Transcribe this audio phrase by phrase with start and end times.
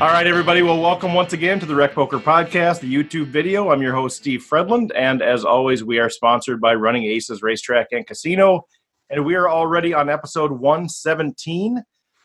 [0.00, 0.62] All right, everybody.
[0.62, 3.72] Well, welcome once again to the Rec Poker Podcast, the YouTube video.
[3.72, 4.92] I'm your host, Steve Fredlund.
[4.94, 8.64] And as always, we are sponsored by Running Aces Racetrack and Casino.
[9.10, 11.82] And we are already on episode 117.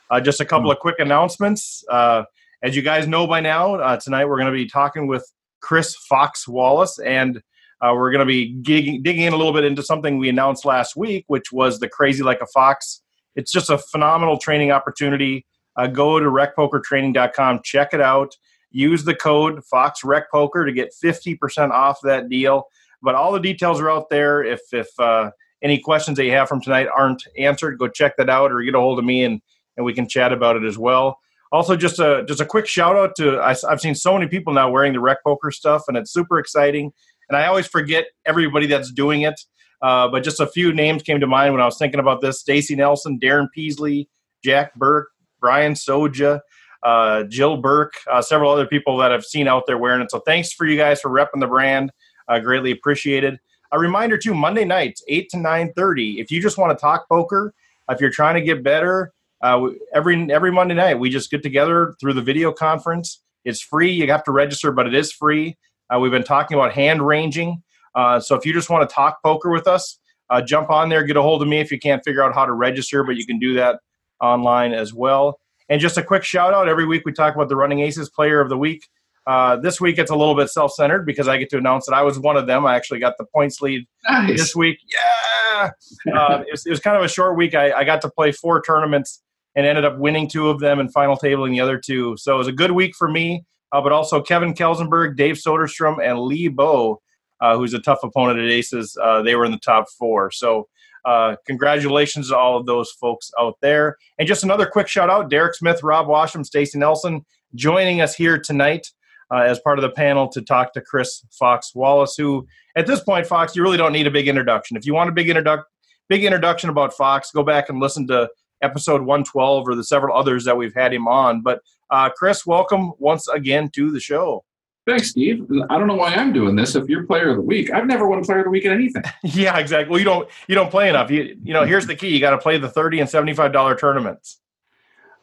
[0.07, 1.83] Uh, just a couple of quick announcements.
[1.89, 2.25] Uh,
[2.61, 5.27] as you guys know by now, uh, tonight we're going to be talking with
[5.59, 6.99] Chris Fox Wallace.
[6.99, 7.37] And
[7.81, 10.95] uh, we're going to be digging in a little bit into something we announced last
[10.95, 13.01] week, which was the Crazy Like a Fox.
[13.35, 18.35] It's just a phenomenal training opportunity uh, go to recpokertraining.com, check it out.
[18.71, 22.65] Use the code FoxRecPoker to get 50% off that deal.
[23.01, 24.43] But all the details are out there.
[24.43, 28.29] If, if uh, any questions that you have from tonight aren't answered, go check that
[28.29, 29.41] out or get a hold of me and,
[29.77, 31.19] and we can chat about it as well.
[31.53, 34.53] Also, just a just a quick shout out to I, have seen so many people
[34.53, 36.91] now wearing the rec poker stuff, and it's super exciting.
[37.29, 39.39] And I always forget everybody that's doing it,
[39.79, 42.39] uh, but just a few names came to mind when I was thinking about this:
[42.39, 44.09] Stacy Nelson, Darren Peasley,
[44.43, 45.09] Jack Burke,
[45.43, 46.39] Brian Soja,
[46.83, 50.09] uh, Jill Burke, uh, several other people that I've seen out there wearing it.
[50.09, 51.91] So thanks for you guys for repping the brand.
[52.29, 53.37] Uh, greatly appreciated.
[53.73, 56.21] A reminder too: Monday nights, eight to nine thirty.
[56.21, 57.53] If you just want to talk poker,
[57.89, 61.93] if you're trying to get better, uh, every every Monday night we just get together
[61.99, 63.21] through the video conference.
[63.43, 63.91] It's free.
[63.91, 65.57] You have to register, but it is free.
[65.93, 67.61] Uh, we've been talking about hand ranging.
[67.95, 69.99] Uh, so if you just want to talk poker with us,
[70.45, 72.53] jump on there, get a hold of me if you can't figure out how to
[72.53, 73.81] register, but you can do that
[74.23, 75.39] online as well.
[75.69, 78.39] And just a quick shout out every week we talk about the Running Aces Player
[78.41, 78.87] of the Week.
[79.25, 81.93] Uh, this week it's a little bit self centered because I get to announce that
[81.93, 82.65] I was one of them.
[82.65, 84.37] I actually got the points lead nice.
[84.37, 84.79] this week.
[84.91, 85.69] Yeah.
[86.13, 87.55] Uh, it, was, it, was, kind of a short week.
[87.55, 89.21] I, I, got to play four tournaments
[89.55, 92.17] and ended up winning two of them and final tabling the other two.
[92.17, 93.45] So it was a good week for me.
[93.71, 97.01] Uh, but also Kevin Kelsenberg, Dave Soderstrom, and Lee Bow,
[97.39, 98.97] uh, who's a tough opponent at Aces.
[99.01, 100.31] Uh, they were in the top four.
[100.31, 100.67] So
[101.05, 103.97] uh, congratulations to all of those folks out there.
[104.17, 108.39] And just another quick shout out Derek Smith, Rob Washam, Stacy Nelson joining us here
[108.39, 108.87] tonight
[109.31, 113.01] uh, as part of the panel to talk to Chris Fox Wallace, who at this
[113.01, 114.77] point, Fox, you really don't need a big introduction.
[114.77, 115.63] If you want a big, introdu-
[116.09, 118.29] big introduction about Fox, go back and listen to
[118.61, 121.41] episode 112 or the several others that we've had him on.
[121.41, 124.43] But uh, Chris, welcome once again to the show.
[124.85, 125.47] Thanks, Steve.
[125.69, 126.75] I don't know why I'm doing this.
[126.75, 128.71] If you're player of the week, I've never won a player of the week in
[128.73, 129.03] anything.
[129.23, 129.89] yeah, exactly.
[129.89, 131.09] Well, you don't you don't play enough.
[131.09, 133.53] You you know, here's the key: you got to play the thirty and seventy five
[133.53, 134.39] dollar tournaments.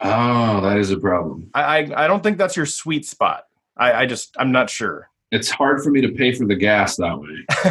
[0.00, 1.50] Oh, that is a problem.
[1.53, 3.44] I, I, I don't think that's your sweet spot.
[3.76, 5.10] I, I just I'm not sure.
[5.31, 7.28] It's hard for me to pay for the gas that way.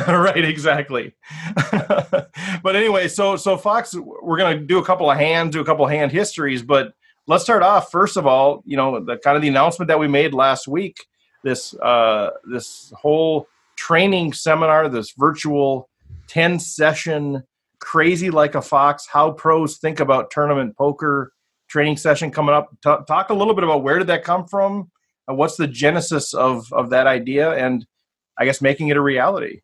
[0.14, 1.14] right, exactly.
[1.72, 5.86] but anyway, so so Fox, we're gonna do a couple of hands, do a couple
[5.86, 6.94] of hand histories, but
[7.26, 8.62] let's start off first of all.
[8.66, 11.08] You know, the kind of the announcement that we made last week
[11.44, 15.90] this uh, this whole training seminar, this virtual
[16.28, 17.44] ten session,
[17.80, 21.32] crazy like a fox, how pros think about tournament poker
[21.70, 22.70] training session coming up.
[22.84, 24.92] T- talk a little bit about where did that come from,
[25.28, 27.86] and what's the genesis of of that idea, and
[28.38, 29.62] I guess making it a reality.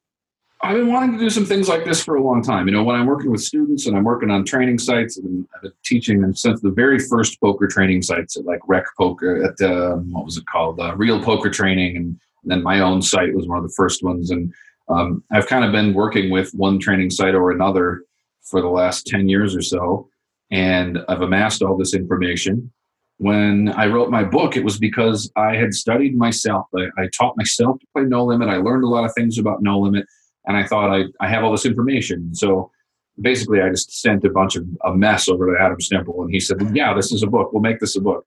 [0.65, 2.67] I've been wanting to do some things like this for a long time.
[2.67, 5.61] You know, when I'm working with students and I'm working on training sites, and I've
[5.61, 9.61] been teaching them since the very first poker training sites at like Rec Poker at
[9.61, 13.47] uh, what was it called, uh, Real Poker Training, and then my own site was
[13.47, 14.31] one of the first ones.
[14.31, 14.51] And
[14.89, 18.01] um, I've kind of been working with one training site or another
[18.41, 20.09] for the last ten years or so,
[20.49, 22.71] and I've amassed all this information.
[23.17, 26.65] When I wrote my book, it was because I had studied myself.
[26.75, 28.49] I, I taught myself to play no limit.
[28.49, 30.07] I learned a lot of things about no limit
[30.47, 32.33] and I thought I, I have all this information.
[32.35, 32.71] So
[33.19, 36.39] basically, I just sent a bunch of a mess over to Adam Stemple, and he
[36.39, 37.51] said, "Yeah, this is a book.
[37.51, 38.25] We'll make this a book."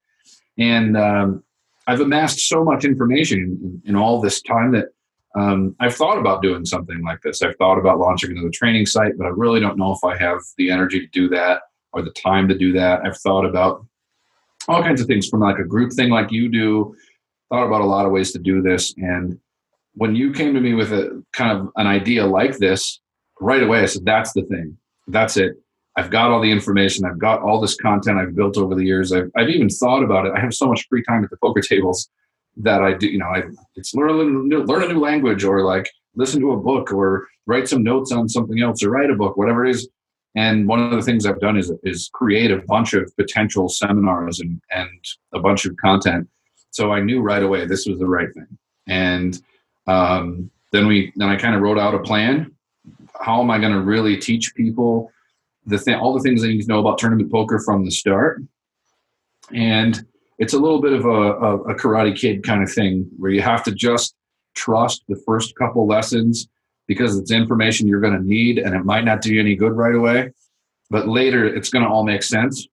[0.58, 1.42] And um,
[1.86, 4.86] I've amassed so much information in, in all this time that
[5.34, 7.42] um, I've thought about doing something like this.
[7.42, 10.40] I've thought about launching another training site, but I really don't know if I have
[10.56, 11.62] the energy to do that
[11.92, 13.00] or the time to do that.
[13.04, 13.86] I've thought about
[14.68, 16.94] all kinds of things from like a group thing like you do.
[17.50, 19.38] Thought about a lot of ways to do this, and
[19.98, 23.00] when you came to me with a kind of an idea like this,
[23.40, 24.76] right away I said, that's the thing.
[25.08, 25.56] That's it.
[25.96, 27.04] I've got all the information.
[27.04, 29.12] I've got all this content I've built over the years.
[29.12, 30.32] I've, I've even thought about it.
[30.36, 32.08] I have so much free time at the poker tables
[32.58, 33.42] that I do, you know, I,
[33.74, 37.26] it's learn a, new, learn a new language or like listen to a book or
[37.46, 39.88] write some notes on something else or write a book, whatever it is.
[40.34, 44.38] And one of the things I've done is, is create a bunch of potential seminars
[44.38, 44.88] and, and
[45.32, 46.28] a bunch of content.
[46.70, 48.58] So I knew right away this was the right thing.
[48.86, 49.40] And
[49.88, 52.54] um, then we then I kind of wrote out a plan.
[53.20, 55.10] How am I going to really teach people
[55.66, 58.42] the thing, all the things they need to know about tournament poker from the start?
[59.52, 60.04] And
[60.38, 63.42] it's a little bit of a, a, a Karate Kid kind of thing where you
[63.42, 64.14] have to just
[64.54, 66.48] trust the first couple lessons
[66.86, 69.72] because it's information you're going to need and it might not do you any good
[69.72, 70.32] right away,
[70.90, 72.66] but later it's going to all make sense.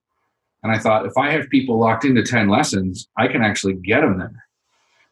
[0.64, 4.02] And I thought, if I have people locked into 10 lessons, I can actually get
[4.02, 4.45] them there.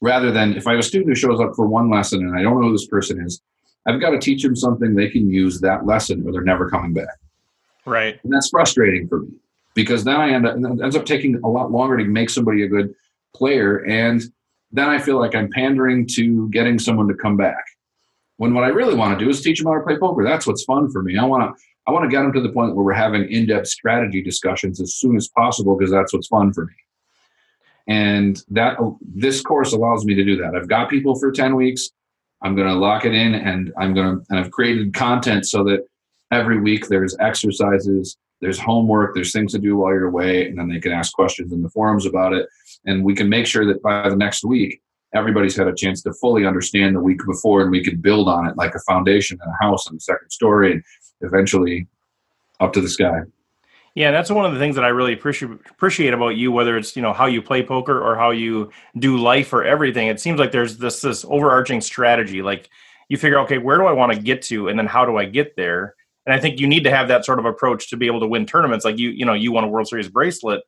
[0.03, 2.43] Rather than if I have a student who shows up for one lesson and I
[2.43, 3.41] don't know who this person is,
[3.87, 6.93] I've got to teach them something they can use that lesson or they're never coming
[6.93, 7.15] back.
[7.85, 8.19] Right.
[8.21, 9.29] And that's frustrating for me
[9.75, 12.63] because then I end up, it ends up taking a lot longer to make somebody
[12.63, 12.93] a good
[13.33, 13.77] player.
[13.85, 14.21] And
[14.73, 17.63] then I feel like I'm pandering to getting someone to come back.
[18.35, 20.25] When what I really want to do is teach them how to play poker.
[20.25, 21.17] That's what's fun for me.
[21.17, 23.67] I want to I want to get them to the point where we're having in-depth
[23.67, 26.73] strategy discussions as soon as possible because that's what's fun for me.
[27.87, 30.55] And that this course allows me to do that.
[30.55, 31.89] I've got people for 10 weeks.
[32.41, 35.63] I'm going to lock it in and I'm going to and I've created content so
[35.65, 35.85] that
[36.31, 40.67] every week there's exercises, there's homework, there's things to do while you're away and then
[40.69, 42.47] they can ask questions in the forums about it
[42.85, 44.81] and we can make sure that by the next week
[45.13, 48.47] everybody's had a chance to fully understand the week before and we can build on
[48.47, 50.83] it like a foundation and a house and a second story and
[51.21, 51.87] eventually
[52.59, 53.21] up to the sky.
[53.95, 56.95] Yeah, that's one of the things that I really appreciate appreciate about you, whether it's
[56.95, 60.07] you know how you play poker or how you do life or everything.
[60.07, 62.41] It seems like there's this this overarching strategy.
[62.41, 62.69] Like
[63.09, 65.25] you figure, okay, where do I want to get to, and then how do I
[65.25, 65.95] get there?
[66.25, 68.27] And I think you need to have that sort of approach to be able to
[68.27, 68.83] win tournaments.
[68.85, 70.63] Like you, you know, you won a World Series bracelet,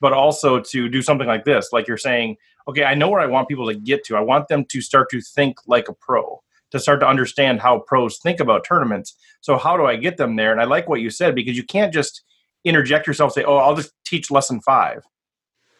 [0.00, 1.70] but also to do something like this.
[1.72, 2.36] Like you're saying,
[2.68, 4.16] okay, I know where I want people to get to.
[4.16, 6.42] I want them to start to think like a pro
[6.72, 9.14] to start to understand how pros think about tournaments.
[9.40, 10.52] So how do I get them there?
[10.52, 12.22] And I like what you said because you can't just
[12.66, 15.02] interject yourself say, "Oh, I'll just teach lesson 5."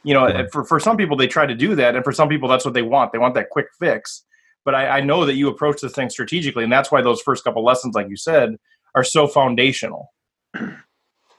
[0.05, 0.51] You know, right.
[0.53, 2.75] for for some people they try to do that and for some people that's what
[2.75, 3.13] they want.
[3.13, 4.25] They want that quick fix.
[4.65, 7.45] But I, I know that you approach the thing strategically and that's why those first
[7.45, 8.57] couple lessons like you said
[8.95, 10.13] are so foundational.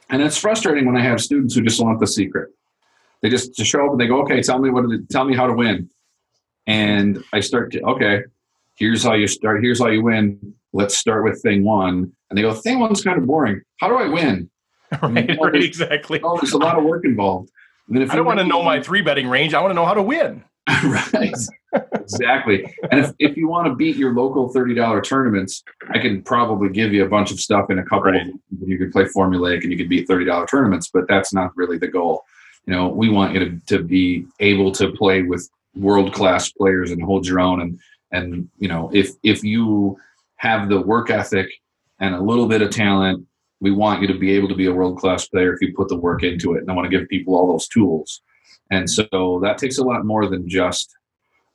[0.09, 2.47] And it's frustrating when I have students who just want the secret.
[3.21, 5.47] They just to show up and they go, "Okay, tell me what tell me how
[5.47, 5.89] to win."
[6.65, 8.21] And I start to, "Okay,
[8.77, 10.53] here's how you start, here's how you win.
[10.71, 12.11] Let's start with thing one.
[12.29, 13.61] And they go, thing one's kind of boring.
[13.79, 14.49] How do I win?
[15.01, 16.19] right, right exactly.
[16.23, 17.51] Oh, there's a lot of work involved.
[17.93, 19.53] I, I don't want to know my three betting range.
[19.53, 20.43] I want to know how to win.
[20.83, 21.33] right.
[21.93, 22.73] exactly.
[22.91, 26.93] And if, if you want to beat your local $30 tournaments, I can probably give
[26.93, 28.27] you a bunch of stuff in a couple right.
[28.27, 31.77] of you can play formulaic and you can beat $30 tournaments, but that's not really
[31.77, 32.25] the goal.
[32.65, 36.91] You know, we want you to, to be able to play with world class players
[36.91, 37.79] and hold your own and
[38.11, 39.97] and you know if if you
[40.37, 41.47] have the work ethic
[41.99, 43.25] and a little bit of talent
[43.59, 45.87] we want you to be able to be a world class player if you put
[45.87, 48.21] the work into it and i want to give people all those tools
[48.71, 50.95] and so that takes a lot more than just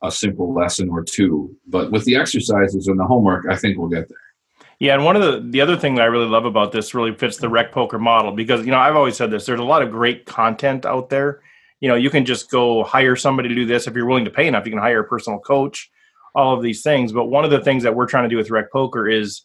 [0.03, 3.89] a simple lesson or two but with the exercises and the homework i think we'll
[3.89, 4.17] get there
[4.79, 7.13] yeah, and one of the the other thing that I really love about this really
[7.13, 9.45] fits the rec poker model because you know I've always said this.
[9.45, 11.41] There's a lot of great content out there.
[11.79, 14.31] You know, you can just go hire somebody to do this if you're willing to
[14.31, 14.65] pay enough.
[14.65, 15.89] You can hire a personal coach
[16.35, 17.11] all of these things.
[17.11, 19.43] But one of the things that we're trying to do with Rec Poker is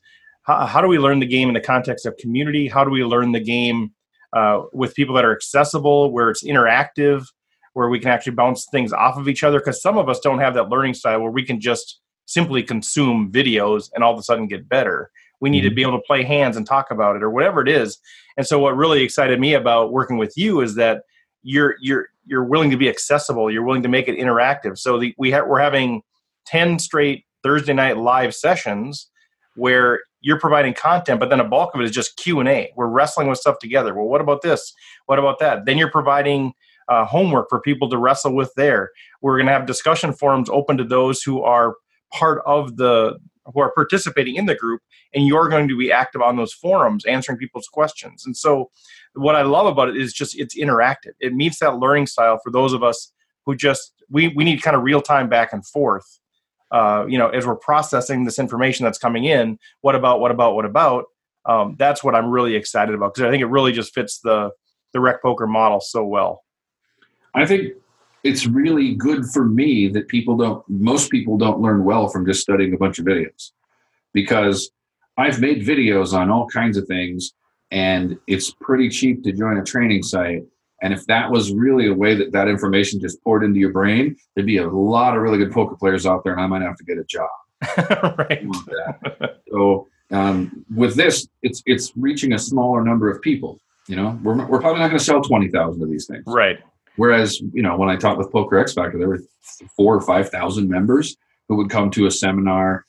[0.49, 2.69] how, how do we learn the game in the context of community?
[2.69, 3.93] How do we learn the game
[4.33, 7.27] uh, with people that are accessible, where it's interactive,
[7.75, 9.59] where we can actually bounce things off of each other?
[9.59, 13.31] Because some of us don't have that learning style where we can just simply consume
[13.31, 15.11] videos and all of a sudden get better.
[15.41, 15.69] We need mm-hmm.
[15.69, 17.99] to be able to play hands and talk about it or whatever it is.
[18.39, 21.03] And so what really excited me about working with you is that
[21.43, 23.51] you're you're you're willing to be accessible.
[23.51, 24.79] You're willing to make it interactive.
[24.79, 26.03] So the, we ha- we're having
[26.47, 29.09] 10 straight Thursday night live sessions
[29.55, 32.73] where you're providing content, but then a bulk of it is just Q and A.
[32.77, 33.95] We're wrestling with stuff together.
[33.95, 34.73] Well, what about this?
[35.07, 35.65] What about that?
[35.65, 36.53] Then you're providing
[36.89, 38.91] uh, homework for people to wrestle with there.
[39.21, 41.75] We're going to have discussion forums open to those who are
[42.13, 43.19] part of the
[43.55, 44.83] who are participating in the group,
[45.15, 48.25] and you're going to be active on those forums, answering people's questions.
[48.27, 48.71] And so,
[49.15, 51.13] what I love about it is just it's interactive.
[51.21, 53.13] It meets that learning style for those of us
[53.47, 56.18] who just we we need kind of real time back and forth
[56.71, 60.55] uh, you know, as we're processing this information that's coming in, what about, what about,
[60.55, 61.07] what about?
[61.47, 64.51] Um, that's what I'm really excited about because I think it really just fits the
[64.93, 66.45] the rec poker model so well.
[67.35, 67.75] I think
[68.25, 72.41] it's really good for me that people don't, most people don't learn well from just
[72.41, 73.53] studying a bunch of videos
[74.13, 74.71] because
[75.17, 77.33] I've made videos on all kinds of things
[77.71, 80.45] and it's pretty cheap to join a training site
[80.83, 84.17] and if that was really a way that that information just poured into your brain,
[84.35, 86.77] there'd be a lot of really good poker players out there, and I might have
[86.77, 87.29] to get a job.
[88.19, 88.47] right.
[89.51, 93.61] So um, with this, it's it's reaching a smaller number of people.
[93.89, 96.25] You know, we're we're probably not going to sell twenty thousand of these things.
[96.27, 96.59] Right.
[96.97, 99.21] Whereas you know, when I talked with Poker X Factor, there were
[99.77, 101.17] four or five thousand members
[101.49, 102.85] who would come to a seminar,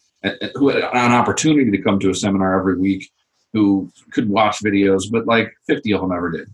[0.56, 3.10] who had an opportunity to come to a seminar every week,
[3.54, 6.48] who could watch videos, but like fifty of them ever did.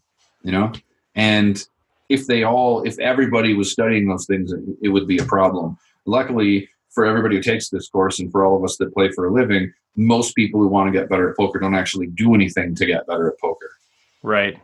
[0.44, 0.72] You know,
[1.16, 1.64] and
[2.10, 5.78] if they all, if everybody was studying those things, it would be a problem.
[6.06, 9.28] Luckily, for everybody who takes this course and for all of us that play for
[9.28, 12.76] a living, most people who want to get better at poker don't actually do anything
[12.76, 13.72] to get better at poker.
[14.22, 14.60] Right.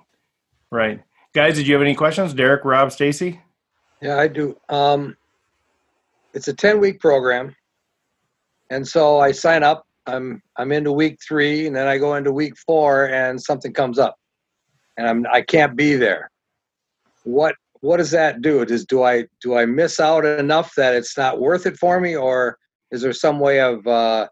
[0.69, 1.01] Right.
[1.33, 2.33] Guys, did you have any questions?
[2.33, 3.41] Derek, Rob, Stacy?
[4.01, 4.57] Yeah, I do.
[4.69, 5.17] Um,
[6.33, 7.55] it's a 10 week program.
[8.69, 9.85] And so I sign up.
[10.07, 13.99] I'm I'm into week three, and then I go into week four, and something comes
[13.99, 14.17] up,
[14.97, 16.30] and I'm I can't be there.
[17.23, 18.63] What what does that do?
[18.65, 22.15] Does do I do I miss out enough that it's not worth it for me,
[22.15, 22.57] or
[22.91, 24.27] is there some way of uh,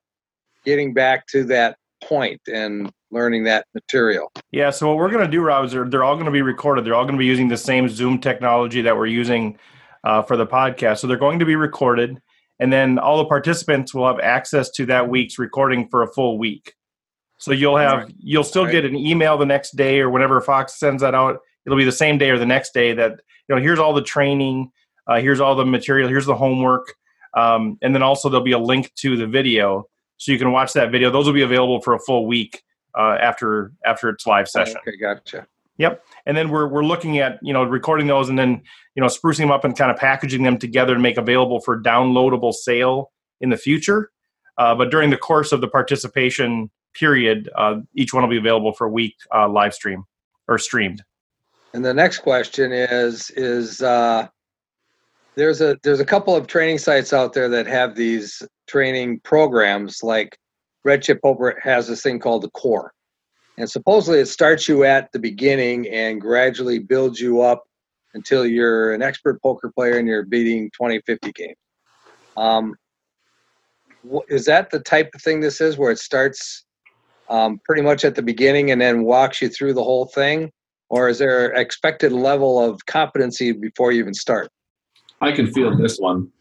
[0.66, 4.32] getting back to that point and learning that material?
[4.52, 4.70] Yeah.
[4.70, 6.86] So what we're going to do, Rob, is they're, they're all going to be recorded.
[6.86, 9.58] They're all going to be using the same Zoom technology that we're using
[10.04, 11.00] uh, for the podcast.
[11.00, 12.22] So they're going to be recorded,
[12.60, 16.38] and then all the participants will have access to that week's recording for a full
[16.38, 16.74] week.
[17.38, 18.16] So you'll have right.
[18.20, 18.72] you'll still right.
[18.72, 21.40] get an email the next day or whenever Fox sends that out.
[21.66, 24.02] It'll be the same day or the next day that you know here's all the
[24.02, 24.72] training,
[25.08, 26.94] uh, here's all the material, here's the homework,
[27.36, 29.88] um, and then also there'll be a link to the video
[30.18, 31.10] so you can watch that video.
[31.10, 32.64] Those will be available for a full week
[32.98, 34.78] uh, after after its live session.
[34.78, 35.48] Okay, gotcha.
[35.78, 36.04] Yep.
[36.26, 38.62] And then we're we're looking at you know recording those and then
[38.96, 41.82] you know sprucing them up and kind of packaging them together to make available for
[41.82, 43.12] downloadable sale
[43.42, 44.12] in the future.
[44.58, 48.74] Uh, but during the course of the participation period, uh, each one will be available
[48.74, 50.04] for a week uh, live stream
[50.50, 51.02] or streamed.
[51.74, 54.28] And the next question is is uh,
[55.36, 60.02] there's a there's a couple of training sites out there that have these training programs
[60.04, 60.38] like
[60.86, 62.94] Redchip Poker has this thing called the core.
[63.58, 67.64] And supposedly it starts you at the beginning and gradually builds you up
[68.14, 71.58] until you're an expert poker player and you're beating 20 50 games.
[72.38, 72.76] Um,
[74.30, 76.64] is that the type of thing this is where it starts
[77.30, 80.50] um, pretty much at the beginning and then walks you through the whole thing
[80.90, 84.50] or is there expected level of competency before you even start
[85.22, 86.32] i can feel this one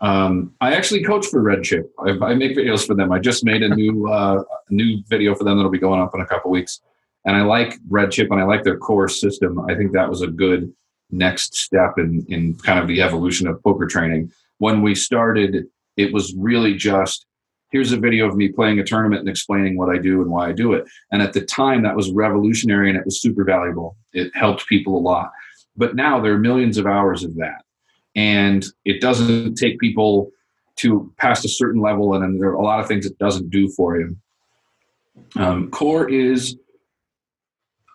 [0.00, 1.84] um, I actually coach for Redchip.
[1.98, 3.10] I, I, make videos for them.
[3.12, 6.20] I just made a new uh, new video for them that'll be going up in
[6.20, 6.80] a couple weeks.
[7.24, 9.58] And I like Redchip and I like their core system.
[9.70, 10.72] I think that was a good
[11.10, 14.32] next step in in kind of the evolution of poker training.
[14.58, 17.24] When we started, it was really just
[17.76, 20.48] here's a video of me playing a tournament and explaining what I do and why
[20.48, 20.86] I do it.
[21.12, 23.98] And at the time, that was revolutionary and it was super valuable.
[24.14, 25.30] It helped people a lot.
[25.76, 27.66] But now there are millions of hours of that
[28.14, 30.30] and it doesn't take people
[30.76, 33.50] to past a certain level and then there are a lot of things it doesn't
[33.50, 34.16] do for you
[35.36, 36.56] um, core is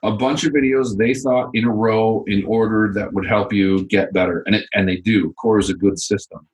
[0.03, 3.85] a bunch of videos they thought in a row in order that would help you
[3.85, 6.47] get better and it and they do core is a good system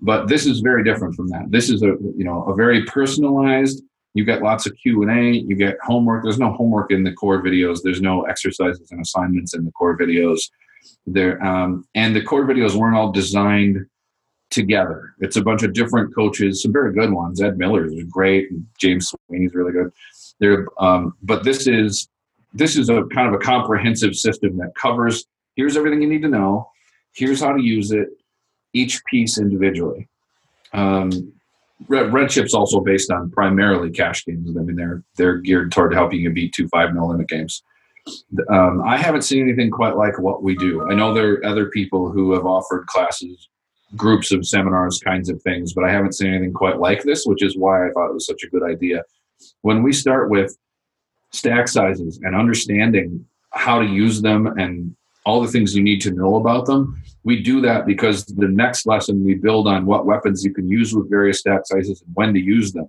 [0.00, 3.82] but this is very different from that this is a you know a very personalized
[4.14, 7.80] you get lots of q&a you get homework there's no homework in the core videos
[7.82, 10.40] there's no exercises and assignments in the core videos
[11.06, 13.86] there, um, and the core videos weren't all designed
[14.50, 15.14] together.
[15.20, 17.40] It's a bunch of different coaches, some very good ones.
[17.40, 19.92] Ed Miller is great, and James Sweeney's really good.
[20.40, 22.08] There, um, but this is
[22.52, 25.24] this is a kind of a comprehensive system that covers.
[25.56, 26.70] Here's everything you need to know.
[27.12, 28.08] Here's how to use it.
[28.80, 30.08] Each piece individually.
[30.72, 31.10] Um,
[31.88, 34.56] Red, Redchip's also based on primarily cash games.
[34.56, 37.62] I mean, they're they're geared toward helping you beat two five no limit games.
[38.50, 40.88] Um, I haven't seen anything quite like what we do.
[40.90, 43.48] I know there are other people who have offered classes,
[43.96, 47.42] groups of seminars, kinds of things, but I haven't seen anything quite like this, which
[47.42, 49.02] is why I thought it was such a good idea.
[49.62, 50.56] When we start with
[51.32, 54.94] stack sizes and understanding how to use them and
[55.26, 58.86] all the things you need to know about them, we do that because the next
[58.86, 62.32] lesson we build on what weapons you can use with various stack sizes and when
[62.32, 62.88] to use them.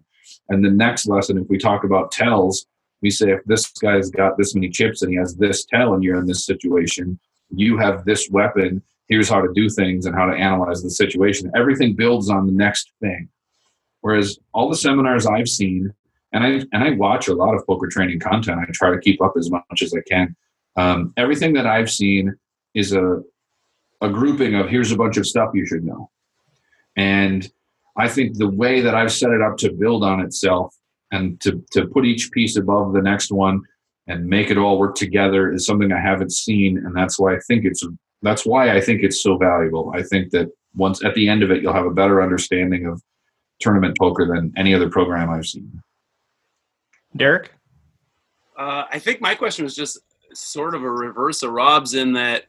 [0.49, 2.65] And the next lesson, if we talk about tells,
[3.01, 6.03] we say if this guy's got this many chips and he has this tell and
[6.03, 10.25] you're in this situation you have this weapon here's how to do things and how
[10.25, 11.51] to analyze the situation.
[11.55, 13.29] Everything builds on the next thing.
[14.01, 15.93] Whereas all the seminars i've seen
[16.33, 19.21] and i and i watch a lot of poker training content i try to keep
[19.21, 20.35] up as much as i can
[20.77, 22.33] um, everything that i've seen
[22.73, 23.21] is a
[24.01, 26.09] a grouping of here's a bunch of stuff you should know
[26.95, 27.51] and
[27.97, 30.73] i think the way that i've set it up to build on itself
[31.11, 33.61] and to to put each piece above the next one
[34.07, 37.39] and make it all work together is something I haven't seen, and that's why I
[37.47, 37.83] think it's
[38.21, 39.91] that's why I think it's so valuable.
[39.93, 43.01] I think that once at the end of it, you'll have a better understanding of
[43.59, 45.81] tournament poker than any other program I've seen.
[47.15, 47.51] Derek,
[48.57, 49.99] uh, I think my question was just
[50.33, 52.45] sort of a reverse of Rob's in that.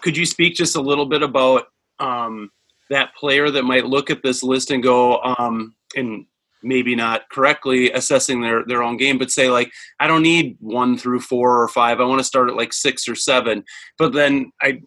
[0.00, 1.66] Could you speak just a little bit about
[2.00, 2.50] um,
[2.90, 6.26] that player that might look at this list and go, um, and
[6.62, 10.96] maybe not correctly assessing their their own game but say like i don't need one
[10.96, 12.00] through four or five.
[12.00, 13.64] I want to start at like six or seven.
[13.98, 14.80] But then i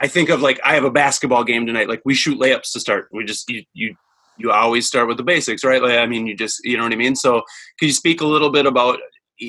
[0.00, 1.88] i think of like i have a basketball game tonight.
[1.88, 3.08] Like we shoot layups to start.
[3.12, 3.94] We just you you
[4.38, 5.82] you always start with the basics right?
[5.82, 7.16] Like i mean you just you know what i mean?
[7.16, 7.42] So
[7.78, 8.98] could you speak a little bit about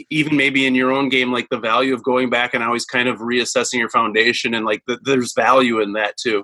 [0.10, 3.08] even maybe in your own game, like the value of going back and always kind
[3.08, 6.44] of reassessing your foundation, and like the, there's value in that too.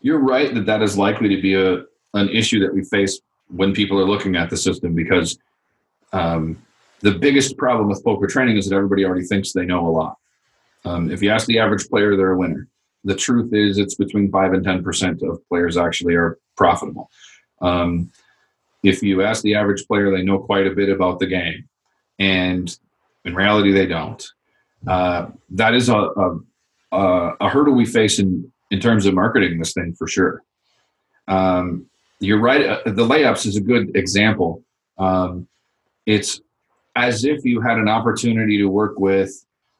[0.00, 1.84] You're right that that is likely to be a
[2.14, 5.38] an issue that we face when people are looking at the system because
[6.12, 6.60] um,
[7.00, 10.16] the biggest problem with poker training is that everybody already thinks they know a lot.
[10.84, 12.66] Um, if you ask the average player, they're a winner.
[13.04, 17.10] The truth is, it's between five and ten percent of players actually are profitable.
[17.60, 18.10] Um,
[18.82, 21.68] if you ask the average player, they know quite a bit about the game,
[22.18, 22.76] and
[23.24, 24.24] in reality, they don't.
[24.86, 26.38] Uh, that is a, a,
[26.92, 30.42] a, hurdle we face in in terms of marketing this thing for sure.
[31.26, 31.86] Um,
[32.20, 32.64] you're right.
[32.64, 34.62] Uh, the layups is a good example.
[34.98, 35.48] Um,
[36.06, 36.40] it's
[36.94, 39.32] as if you had an opportunity to work with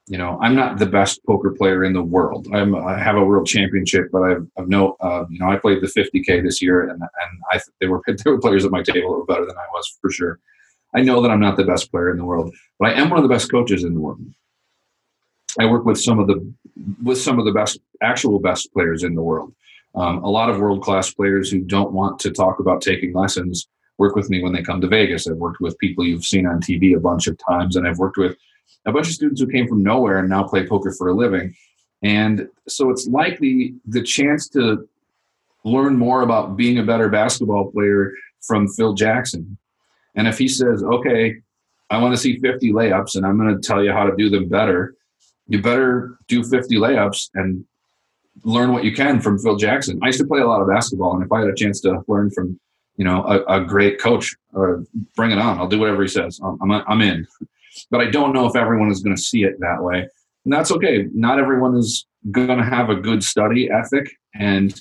[0.08, 2.48] you know, I'm not the best poker player in the world.
[2.54, 5.82] I'm, I have a world championship, but I've, I've no, uh, you know, I played
[5.82, 9.10] the 50k this year, and and I there were there were players at my table
[9.12, 10.40] that were better than I was for sure.
[10.94, 13.18] I know that I'm not the best player in the world, but I am one
[13.18, 14.20] of the best coaches in the world.
[15.58, 16.52] I work with some of the
[17.02, 19.54] with some of the best actual best players in the world.
[19.94, 23.68] Um, a lot of world class players who don't want to talk about taking lessons
[23.98, 25.28] work with me when they come to Vegas.
[25.28, 28.16] I've worked with people you've seen on TV a bunch of times, and I've worked
[28.16, 28.36] with
[28.86, 31.54] a bunch of students who came from nowhere and now play poker for a living.
[32.02, 34.88] And so it's likely the chance to
[35.64, 39.58] learn more about being a better basketball player from Phil Jackson.
[40.18, 41.36] And if he says, okay,
[41.90, 44.28] I want to see 50 layups and I'm going to tell you how to do
[44.28, 44.96] them better,
[45.46, 47.64] you better do 50 layups and
[48.44, 50.00] learn what you can from Phil Jackson.
[50.02, 52.02] I used to play a lot of basketball, and if I had a chance to
[52.08, 52.58] learn from,
[52.96, 54.78] you know, a, a great coach, uh,
[55.14, 55.58] bring it on.
[55.58, 56.40] I'll do whatever he says.
[56.42, 57.26] I'm, I'm in.
[57.90, 60.08] But I don't know if everyone is going to see it that way.
[60.44, 61.06] And that's okay.
[61.14, 64.10] Not everyone is going to have a good study ethic.
[64.34, 64.74] And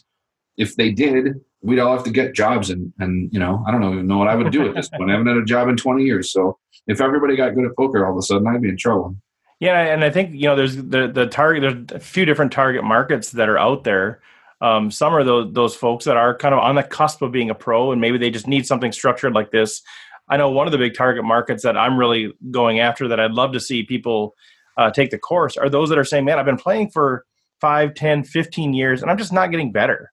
[0.57, 2.69] if they did, we'd all have to get jobs.
[2.69, 5.09] And, and you know, I don't even know what I would do at this point.
[5.09, 6.31] I haven't had a job in 20 years.
[6.31, 9.15] So if everybody got good at poker all of a sudden, I'd be in trouble.
[9.59, 11.61] Yeah, and I think you know there's the the target.
[11.61, 14.21] There's a few different target markets that are out there.
[14.61, 17.49] Um, some are those those folks that are kind of on the cusp of being
[17.49, 19.81] a pro, and maybe they just need something structured like this
[20.29, 23.31] I know one of the big target markets that I'm really going after that I'd
[23.31, 24.35] love to see people
[24.77, 27.25] uh, take the course are those that are saying, man, I've been playing for
[27.61, 30.11] 5, 10, 15 years and I'm just not getting better.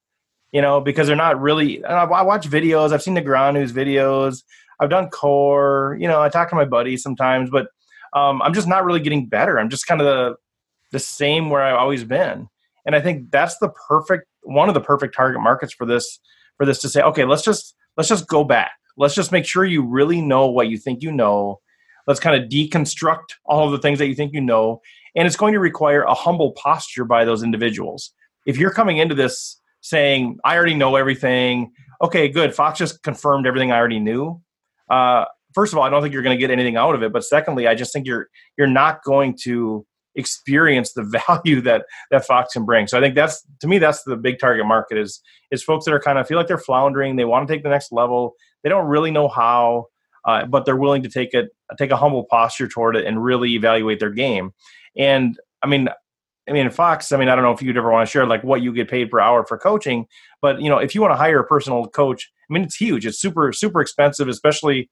[0.54, 4.42] You know, because they're not really, I watch videos, I've seen the news videos,
[4.80, 7.66] I've done core, you know, I talk to my buddies sometimes, but
[8.14, 9.58] um, I'm just not really getting better.
[9.58, 10.36] I'm just kind of the,
[10.92, 12.48] the same where I've always been.
[12.86, 16.20] And I think that's the perfect, one of the perfect target markets for this,
[16.56, 19.64] for this to say, okay, let's just, let's just go back Let's just make sure
[19.64, 21.60] you really know what you think you know.
[22.06, 24.80] Let's kind of deconstruct all of the things that you think you know.
[25.16, 28.12] And it's going to require a humble posture by those individuals.
[28.46, 32.54] If you're coming into this saying, I already know everything, okay, good.
[32.54, 34.40] Fox just confirmed everything I already knew.
[34.90, 37.12] Uh, first of all, I don't think you're going to get anything out of it.
[37.12, 42.24] But secondly, I just think you're you're not going to experience the value that that
[42.24, 42.86] Fox can bring.
[42.86, 45.20] So I think that's to me that's the big target market is
[45.50, 47.68] is folks that are kind of feel like they're floundering, they want to take the
[47.68, 49.86] next level, they don't really know how,
[50.24, 51.44] uh, but they're willing to take a
[51.78, 54.52] take a humble posture toward it and really evaluate their game.
[54.96, 55.88] And I mean,
[56.48, 57.10] I mean, Fox.
[57.12, 58.90] I mean, I don't know if you'd ever want to share like what you get
[58.90, 60.06] paid per hour for coaching,
[60.42, 63.06] but you know, if you want to hire a personal coach, I mean, it's huge.
[63.06, 64.90] It's super super expensive, especially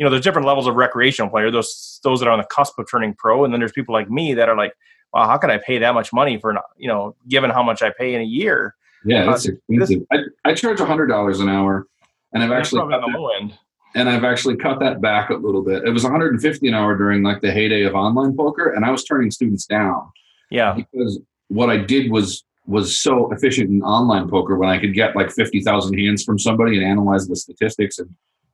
[0.00, 1.50] you know, there's different levels of recreational player.
[1.50, 4.10] Those those that are on the cusp of turning pro, and then there's people like
[4.10, 4.72] me that are like,
[5.12, 7.82] well, how can I pay that much money for not you know, given how much
[7.82, 8.74] I pay in a year?
[9.04, 10.06] Yeah, it's uh, expensive.
[10.10, 11.86] This, I, I charge hundred dollars an hour,
[12.32, 13.58] and I've actually cut on the low end.
[13.94, 15.82] And I've actually cut that back a little bit.
[15.84, 19.04] It was 150 an hour during like the heyday of online poker, and I was
[19.04, 20.10] turning students down.
[20.50, 24.94] Yeah, because what I did was was so efficient in online poker when I could
[24.94, 28.08] get like 50,000 hands from somebody and analyze the statistics and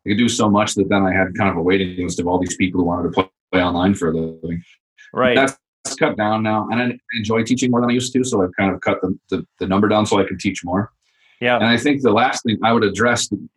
[0.06, 2.28] I could do so much that then I had kind of a waiting list of
[2.28, 4.62] all these people who wanted to play, play online for a living.
[5.12, 5.34] Right.
[5.34, 8.22] That's, that's cut down now, and I enjoy teaching more than I used to.
[8.22, 10.92] So I've kind of cut the, the, the number down so I can teach more.
[11.40, 11.56] Yeah.
[11.56, 13.48] And I think the last thing I would address the,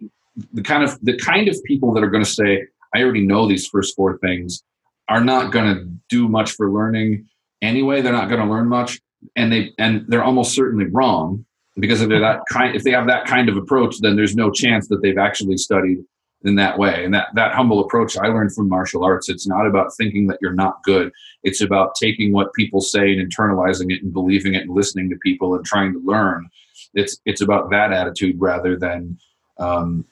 [0.53, 3.47] the kind of the kind of people that are going to say, I already know
[3.47, 4.63] these first four things,
[5.07, 7.27] are not going to do much for learning
[7.61, 8.01] anyway.
[8.01, 8.99] They're not going to learn much,
[9.35, 11.45] and they and they're almost certainly wrong
[11.77, 14.51] because if they're that kind, if they have that kind of approach, then there's no
[14.51, 15.99] chance that they've actually studied
[16.43, 17.03] in that way.
[17.03, 19.29] And that, that humble approach I learned from martial arts.
[19.29, 21.11] It's not about thinking that you're not good.
[21.43, 25.17] It's about taking what people say and internalizing it and believing it and listening to
[25.17, 26.49] people and trying to learn.
[26.93, 29.19] It's, it's about that attitude rather than,
[29.59, 30.05] um,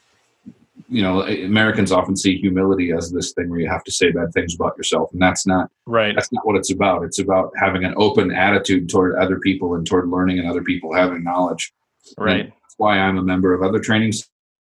[0.90, 4.32] you know, Americans often see humility as this thing where you have to say bad
[4.34, 5.10] things about yourself.
[5.12, 6.16] And that's not, right.
[6.16, 7.04] That's not what it's about.
[7.04, 10.94] It's about having an open attitude toward other people and toward learning and other people
[10.94, 11.74] having knowledge.
[12.18, 12.42] Right.
[12.42, 14.14] And that's why I'm a member of other training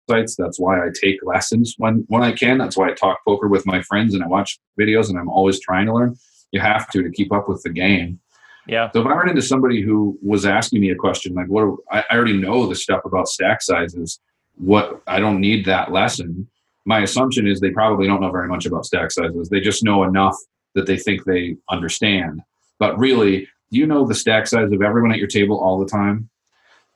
[0.09, 0.35] sites.
[0.35, 2.57] That's why I take lessons when when I can.
[2.57, 5.59] That's why I talk poker with my friends and I watch videos and I'm always
[5.59, 6.15] trying to learn.
[6.51, 8.19] You have to to keep up with the game.
[8.67, 8.89] Yeah.
[8.91, 12.03] So if I ran into somebody who was asking me a question like, "What?" I,
[12.09, 14.19] I already know the stuff about stack sizes.
[14.57, 16.47] What I don't need that lesson.
[16.85, 19.49] My assumption is they probably don't know very much about stack sizes.
[19.49, 20.35] They just know enough
[20.75, 22.41] that they think they understand.
[22.79, 25.89] But really, do you know the stack size of everyone at your table all the
[25.89, 26.29] time?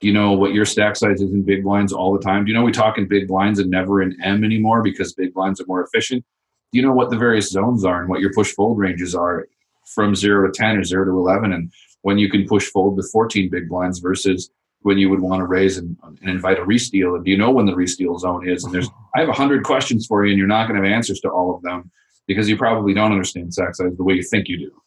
[0.00, 2.44] Do you know what your stack size is in big blinds all the time?
[2.44, 5.34] Do you know we talk in big blinds and never in M anymore because big
[5.34, 6.24] blinds are more efficient?
[6.70, 9.48] Do you know what the various zones are and what your push fold ranges are
[9.94, 11.52] from zero to 10 or zero to 11?
[11.52, 14.50] And when you can push fold with 14 big blinds versus
[14.82, 17.16] when you would want to raise and, and invite a resteal.
[17.16, 18.64] And do you know when the resteal zone is?
[18.64, 20.96] And there's, I have a hundred questions for you and you're not going to have
[20.96, 21.90] answers to all of them
[22.26, 24.82] because you probably don't understand size the way you think you do.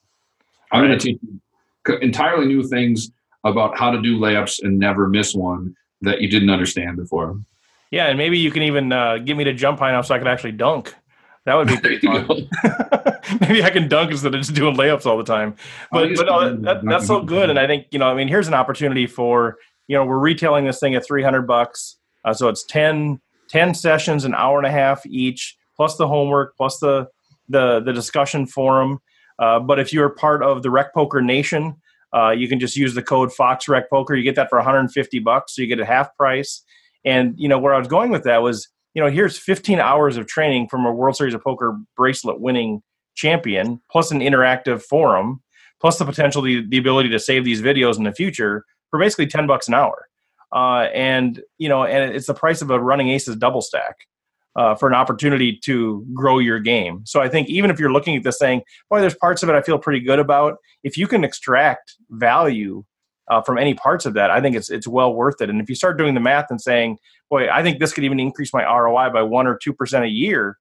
[0.71, 3.11] I'm going to teach you entirely new things
[3.43, 7.39] about how to do layups and never miss one that you didn't understand before.
[7.89, 10.19] Yeah, and maybe you can even uh, get me to jump high enough so I
[10.19, 10.95] could actually dunk.
[11.45, 12.47] That would be pretty fun.
[13.41, 15.55] maybe I can dunk instead of just doing layups all the time.
[15.91, 18.27] But but no, that, that, that's so good, and I think you know, I mean,
[18.27, 22.47] here's an opportunity for you know, we're retailing this thing at 300 bucks, uh, so
[22.47, 27.07] it's 10, 10 sessions, an hour and a half each, plus the homework, plus the
[27.49, 28.99] the the discussion forum.
[29.39, 31.75] Uh, but if you're part of the Rec Poker Nation,
[32.13, 34.15] uh, you can just use the code Fox Rec Poker.
[34.15, 36.63] You get that for 150 bucks, so you get a half price.
[37.03, 40.17] And you know where I was going with that was, you know, here's 15 hours
[40.17, 42.83] of training from a World Series of Poker bracelet winning
[43.15, 45.41] champion, plus an interactive forum,
[45.79, 49.27] plus the potential, the, the ability to save these videos in the future for basically
[49.27, 50.07] 10 bucks an hour.
[50.53, 53.95] Uh, and you know, and it's the price of a running aces double stack
[54.55, 57.01] uh, for an opportunity to grow your game.
[57.05, 59.55] So I think even if you're looking at this saying, boy, there's parts of it
[59.55, 62.83] I feel pretty good about, if you can extract value
[63.29, 65.49] uh, from any parts of that, I think it's it's well worth it.
[65.49, 66.97] And if you start doing the math and saying,
[67.29, 70.09] boy, I think this could even increase my ROI by one or two percent a
[70.09, 70.57] year,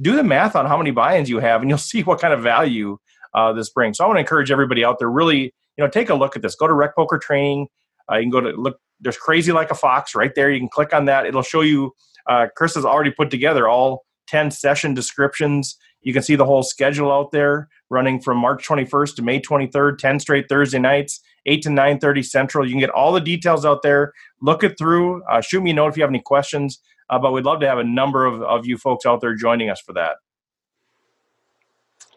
[0.00, 2.42] do the math on how many buy-ins you have, and you'll see what kind of
[2.42, 2.96] value
[3.34, 3.98] uh, this brings.
[3.98, 6.42] So I want to encourage everybody out there really, you know, take a look at
[6.42, 6.54] this.
[6.54, 7.68] Go to Rec Poker Training.
[8.10, 8.78] Uh, you can go to look.
[9.00, 10.50] There's Crazy Like a Fox right there.
[10.50, 11.26] You can click on that.
[11.26, 11.92] It'll show you
[12.28, 15.76] uh, Chris has already put together all 10 session descriptions.
[16.02, 19.98] You can see the whole schedule out there running from March 21st to May 23rd,
[19.98, 22.64] 10 straight Thursday nights, 8 to 9.30 Central.
[22.64, 24.12] You can get all the details out there.
[24.40, 25.22] Look it through.
[25.24, 26.80] Uh, shoot me a note if you have any questions.
[27.10, 29.68] Uh, but we'd love to have a number of, of you folks out there joining
[29.68, 30.16] us for that.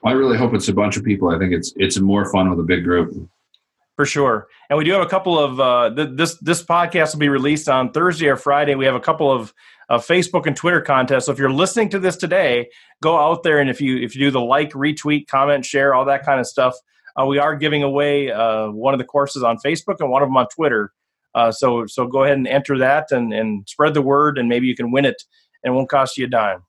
[0.06, 1.30] I really hope it's a bunch of people.
[1.30, 3.30] I think it's it's more fun with a big group
[3.98, 4.48] for sure.
[4.70, 7.68] And we do have a couple of uh, th- this this podcast will be released
[7.68, 8.76] on Thursday or Friday.
[8.76, 9.54] We have a couple of
[9.90, 11.26] uh, Facebook and Twitter contests.
[11.26, 12.70] So if you're listening to this today,
[13.02, 16.06] go out there and if you if you do the like, retweet, comment, share, all
[16.06, 16.76] that kind of stuff,
[17.20, 20.30] uh, we are giving away uh, one of the courses on Facebook and one of
[20.30, 20.94] them on Twitter.
[21.34, 24.68] Uh, so so go ahead and enter that and and spread the word, and maybe
[24.68, 25.24] you can win it,
[25.64, 26.64] and it won't cost you a dime.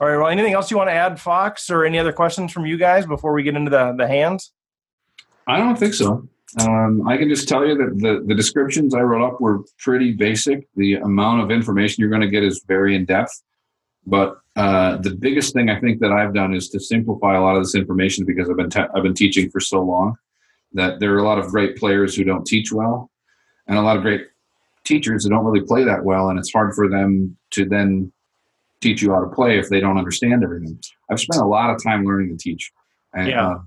[0.00, 0.16] All right.
[0.16, 3.04] Well, anything else you want to add, Fox, or any other questions from you guys
[3.04, 4.52] before we get into the the hands?
[5.48, 6.28] I don't think so.
[6.60, 10.12] Um, I can just tell you that the, the descriptions I wrote up were pretty
[10.12, 10.66] basic.
[10.76, 13.42] The amount of information you're going to get is very in depth.
[14.06, 17.56] But uh, the biggest thing I think that I've done is to simplify a lot
[17.56, 20.16] of this information because I've been te- I've been teaching for so long
[20.72, 23.10] that there are a lot of great players who don't teach well,
[23.66, 24.22] and a lot of great
[24.84, 28.10] teachers who don't really play that well, and it's hard for them to then
[28.80, 30.78] teach you how to play if they don't understand everything.
[31.10, 32.72] I've spent a lot of time learning to teach,
[33.12, 33.48] and yeah.
[33.48, 33.58] uh,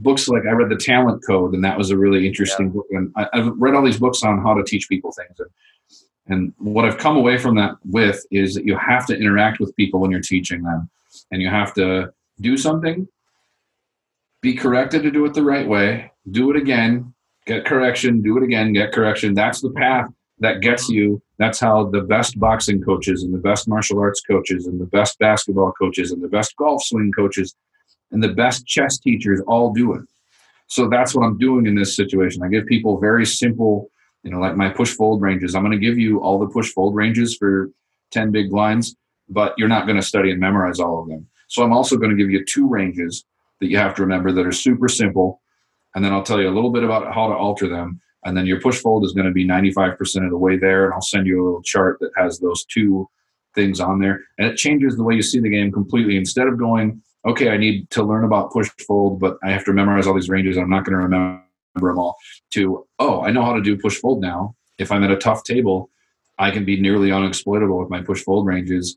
[0.00, 2.72] books like I read the Talent Code, and that was a really interesting yeah.
[2.72, 2.86] book.
[2.90, 5.38] And I, have read all these books on how to teach people things.
[5.38, 5.50] And,
[6.26, 9.74] and what I've come away from that with is that you have to interact with
[9.76, 10.88] people when you're teaching them,
[11.30, 13.08] and you have to do something,
[14.40, 17.12] be corrected to do it the right way, do it again,
[17.46, 19.34] get correction, do it again, get correction.
[19.34, 20.08] That's the path
[20.40, 20.94] that gets mm-hmm.
[20.94, 21.22] you.
[21.38, 25.18] That's how the best boxing coaches and the best martial arts coaches and the best
[25.18, 27.54] basketball coaches and the best golf swing coaches
[28.10, 30.02] and the best chess teachers all do it.
[30.66, 32.42] So that's what I'm doing in this situation.
[32.42, 33.90] I give people very simple,
[34.22, 35.54] you know, like my push fold ranges.
[35.54, 37.70] I'm going to give you all the push fold ranges for
[38.12, 38.94] 10 big blinds,
[39.28, 41.26] but you're not going to study and memorize all of them.
[41.48, 43.24] So I'm also going to give you two ranges
[43.60, 45.40] that you have to remember that are super simple.
[45.94, 48.00] And then I'll tell you a little bit about how to alter them.
[48.24, 50.84] And then your push fold is going to be 95% of the way there.
[50.84, 53.08] And I'll send you a little chart that has those two
[53.54, 54.20] things on there.
[54.38, 56.16] And it changes the way you see the game completely.
[56.16, 59.72] Instead of going, okay, I need to learn about push fold, but I have to
[59.72, 60.56] memorize all these ranges.
[60.56, 61.42] I'm not going to remember
[61.74, 62.16] them all.
[62.52, 64.54] To, oh, I know how to do push fold now.
[64.78, 65.90] If I'm at a tough table,
[66.38, 68.96] I can be nearly unexploitable with my push fold ranges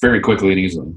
[0.00, 0.92] very quickly and easily.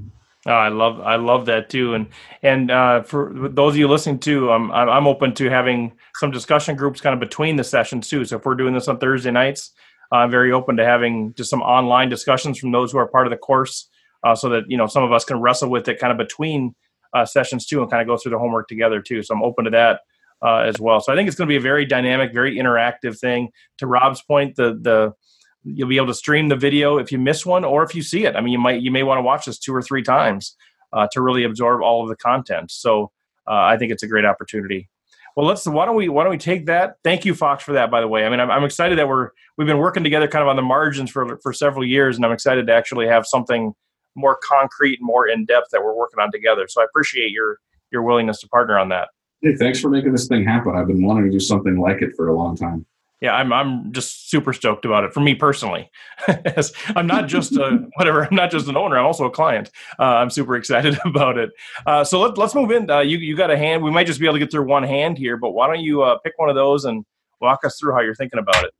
[0.45, 2.07] Oh, I love I love that too, and
[2.41, 6.75] and uh, for those of you listening to, um, I'm open to having some discussion
[6.75, 8.25] groups kind of between the sessions too.
[8.25, 9.71] So if we're doing this on Thursday nights,
[10.11, 13.31] I'm very open to having just some online discussions from those who are part of
[13.31, 13.89] the course,
[14.23, 16.75] uh, so that you know some of us can wrestle with it kind of between
[17.13, 19.21] uh, sessions too, and kind of go through the homework together too.
[19.21, 20.01] So I'm open to that
[20.43, 20.99] uh, as well.
[20.99, 23.49] So I think it's going to be a very dynamic, very interactive thing.
[23.77, 25.13] To Rob's point, the the
[25.63, 28.25] you'll be able to stream the video if you miss one or if you see
[28.25, 28.35] it.
[28.35, 30.55] I mean, you might you may want to watch this two or three times
[30.91, 32.71] uh, to really absorb all of the content.
[32.71, 33.11] So
[33.47, 34.89] uh, I think it's a great opportunity.
[35.35, 36.95] Well, let's why don't we why don't we take that?
[37.03, 37.89] Thank you, Fox, for that.
[37.89, 40.43] By the way, I mean I'm, I'm excited that we're we've been working together kind
[40.43, 43.73] of on the margins for for several years, and I'm excited to actually have something
[44.15, 46.67] more concrete and more in depth that we're working on together.
[46.67, 47.59] So I appreciate your
[47.91, 49.09] your willingness to partner on that.
[49.41, 50.75] Hey, thanks for making this thing happen.
[50.75, 52.85] I've been wanting to do something like it for a long time
[53.23, 55.89] yeah, I'm I'm just super stoked about it for me personally.
[56.95, 58.25] I'm not just a whatever.
[58.25, 58.97] I'm not just an owner.
[58.97, 59.71] I'm also a client.
[59.97, 61.51] Uh, I'm super excited about it.
[61.85, 62.91] Uh, so let, let's move in.
[62.91, 63.81] Uh, you you got a hand.
[63.81, 66.03] We might just be able to get through one hand here, but why don't you
[66.03, 67.05] uh, pick one of those and
[67.39, 68.71] walk us through how you're thinking about it?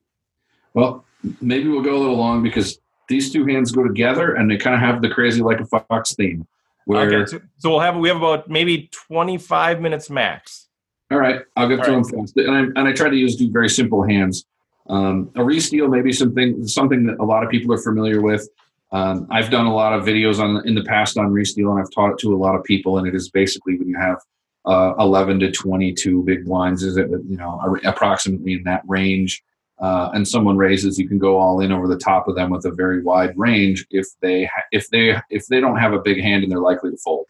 [0.73, 1.05] Well,
[1.39, 2.77] maybe we'll go a little long because
[3.13, 6.15] these two hands go together and they kind of have the crazy like a fox
[6.15, 6.47] theme.
[6.85, 10.67] Where okay, so, so we'll have we have about maybe 25 minutes max.
[11.11, 12.05] All right, I'll get All through right.
[12.05, 12.37] them fast.
[12.37, 14.45] And I, and I try to use do very simple hands.
[14.89, 18.49] Um, a resteal maybe something something that a lot of people are familiar with.
[18.91, 21.91] Um, I've done a lot of videos on in the past on resteal, and I've
[21.91, 22.97] taught it to a lot of people.
[22.97, 24.17] And it is basically when you have
[24.65, 29.43] uh, 11 to 22 big blinds, is it you know approximately in that range,
[29.79, 32.65] uh, and someone raises, you can go all in over the top of them with
[32.65, 36.43] a very wide range if they if they if they don't have a big hand
[36.43, 37.25] and they're likely to fold.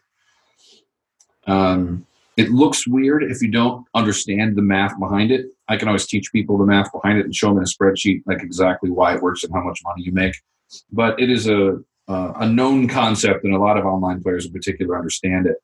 [1.46, 5.46] Um, it looks weird if you don't understand the math behind it.
[5.68, 8.22] I can always teach people the math behind it and show them in a spreadsheet
[8.26, 10.34] like exactly why it works and how much money you make.
[10.92, 14.52] But it is a uh, a known concept, and a lot of online players in
[14.52, 15.56] particular understand it.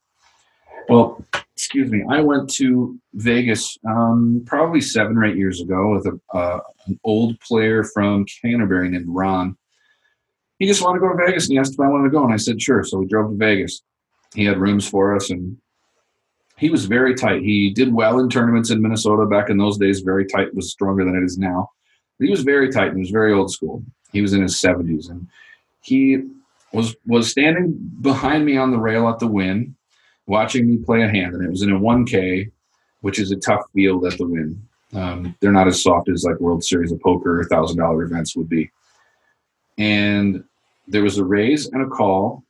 [0.89, 1.25] Well,
[1.61, 2.03] excuse me.
[2.09, 6.99] I went to Vegas um, probably seven or eight years ago with a, uh, an
[7.05, 9.59] old player from Canterbury named Ron.
[10.59, 12.25] He just wanted to go to Vegas, and he asked if I wanted to go,
[12.25, 12.83] and I said sure.
[12.83, 13.83] So we drove to Vegas.
[14.35, 15.59] He had rooms for us, and
[16.57, 17.43] he was very tight.
[17.43, 20.01] He did well in tournaments in Minnesota back in those days.
[20.01, 21.69] Very tight was stronger than it is now.
[22.19, 23.83] But he was very tight and he was very old school.
[24.13, 25.27] He was in his 70s and
[25.81, 26.19] he
[26.75, 29.75] was was standing behind me on the rail at the Wynn,
[30.27, 32.51] watching me play a hand, and it was in a 1K,
[33.01, 34.63] which is a tough field at the Wynn.
[34.95, 38.49] Um, they're not as soft as like World Series of Poker thousand dollar events would
[38.49, 38.71] be.
[39.79, 40.45] And
[40.89, 42.43] there was a raise and a call,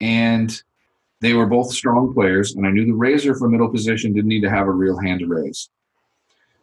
[0.00, 0.50] and
[1.20, 4.40] they were both strong players, and I knew the raiser from middle position didn't need
[4.42, 5.68] to have a real hand to raise.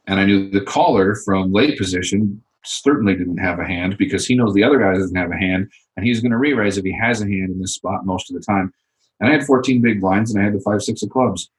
[0.07, 4.35] And I knew the caller from late position certainly didn't have a hand because he
[4.35, 6.91] knows the other guy doesn't have a hand, and he's going to re-raise if he
[6.91, 8.73] has a hand in this spot most of the time.
[9.19, 11.49] And I had 14 big blinds, and I had the five six of clubs,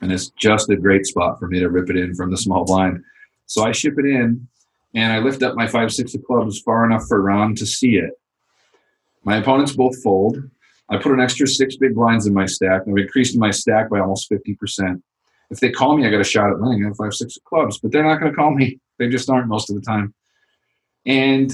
[0.00, 2.64] and it's just a great spot for me to rip it in from the small
[2.64, 3.02] blind.
[3.46, 4.46] So I ship it in,
[4.94, 7.96] and I lift up my five six of clubs far enough for Ron to see
[7.96, 8.12] it.
[9.24, 10.38] My opponents both fold.
[10.90, 12.82] I put an extra six big blinds in my stack.
[12.82, 15.02] I've increased my stack by almost 50%.
[15.50, 16.84] If they call me, I got a shot at winning.
[16.84, 18.78] I have five, six of clubs, but they're not going to call me.
[18.98, 20.14] They just aren't most of the time.
[21.06, 21.50] And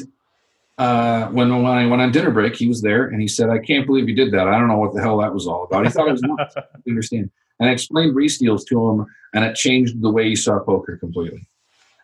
[0.81, 3.59] uh, when when I went on dinner break, he was there and he said, "I
[3.59, 4.49] can't believe you did that.
[4.49, 6.55] I don't know what the hell that was all about." He thought it was nuts.
[6.57, 7.31] I understand.
[7.59, 10.97] And I explained Reese resteals to him, and it changed the way he saw poker
[10.97, 11.47] completely.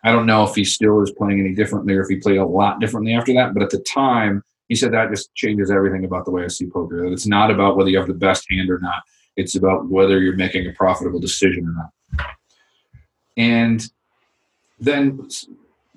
[0.05, 2.45] I don't know if he still is playing any differently or if he played a
[2.45, 6.27] lot differently after that, but at the time, he said that just changes everything about
[6.27, 7.03] the way I see poker.
[7.03, 9.03] That it's not about whether you have the best hand or not.
[9.37, 12.27] It's about whether you're making a profitable decision or not.
[13.39, 13.83] And
[14.79, 15.27] then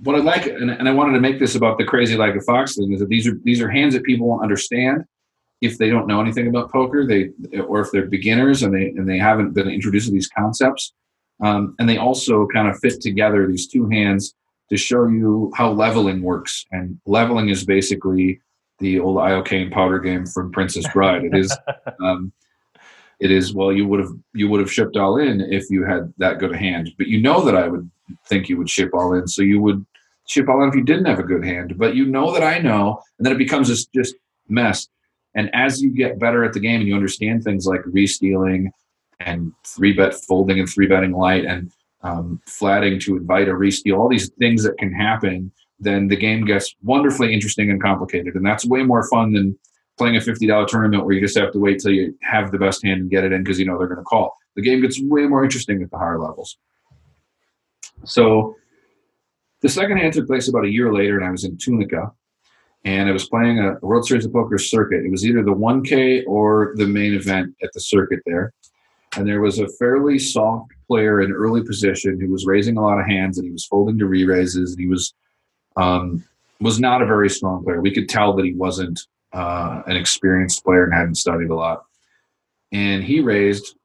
[0.04, 2.42] what I like, and, and I wanted to make this about the crazy like a
[2.42, 5.04] fox thing, is that these are these are hands that people won't understand
[5.62, 7.06] if they don't know anything about poker.
[7.06, 10.94] They or if they're beginners and they and they haven't been introduced to these concepts.
[11.42, 14.36] Um, and they also kind of fit together these two hands
[14.70, 16.66] to show you how leveling works.
[16.72, 18.42] And leveling is basically
[18.80, 21.26] the old iocane powder game from Princess Bride.
[21.26, 21.56] It is,
[22.04, 22.32] um,
[23.20, 23.54] it is.
[23.54, 26.54] Well, you would have you would have shipped all in if you had that good
[26.54, 26.92] a hand.
[26.98, 27.90] But you know that I would
[28.28, 29.86] think you would ship all in, so you would
[30.38, 31.78] all in if you didn't have a good hand.
[31.78, 34.16] But you know that I know, and then it becomes this just
[34.48, 34.88] mess.
[35.36, 38.70] And as you get better at the game and you understand things like restealing
[39.20, 43.98] and three bet folding and three betting light and um, flatting to invite a resteal,
[43.98, 48.36] all these things that can happen then the game gets wonderfully interesting and complicated.
[48.36, 49.58] And that's way more fun than
[49.98, 52.84] playing a $50 tournament where you just have to wait till you have the best
[52.84, 54.38] hand and get it in because you know they're going to call.
[54.56, 56.58] The game gets way more interesting at the higher levels.
[58.04, 58.56] So
[59.62, 62.12] the second hand took place about a year later, and I was in Tunica.
[62.86, 65.04] And I was playing a World Series of Poker circuit.
[65.04, 68.54] It was either the 1K or the main event at the circuit there.
[69.18, 73.00] And there was a fairly soft player in early position who was raising a lot
[73.00, 75.14] of hands and he was folding to re raises and he was
[75.76, 76.24] um,
[76.62, 77.82] was not a very strong player.
[77.82, 79.00] We could tell that he wasn't
[79.34, 81.86] uh, an experienced player and hadn't studied a lot.
[82.72, 83.76] And he raised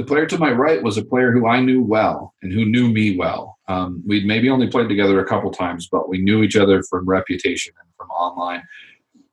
[0.00, 2.88] the player to my right was a player who I knew well and who knew
[2.88, 3.58] me well.
[3.68, 7.04] Um, we'd maybe only played together a couple times, but we knew each other from
[7.04, 8.62] reputation and from online.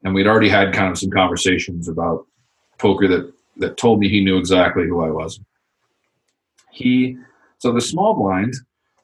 [0.03, 2.27] And we'd already had kind of some conversations about
[2.79, 5.39] poker that that told me he knew exactly who I was.
[6.73, 7.17] He
[7.59, 8.53] so the small blind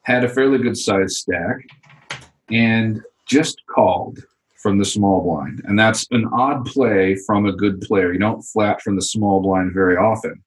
[0.02, 1.56] had a fairly good sized stack
[2.50, 4.18] and just called
[4.58, 5.62] from the small blind.
[5.64, 8.12] And that's an odd play from a good player.
[8.12, 10.43] You don't flat from the small blind very often.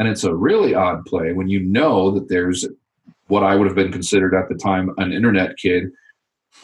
[0.00, 2.66] And it's a really odd play when you know that there's
[3.26, 5.90] what I would have been considered at the time an internet kid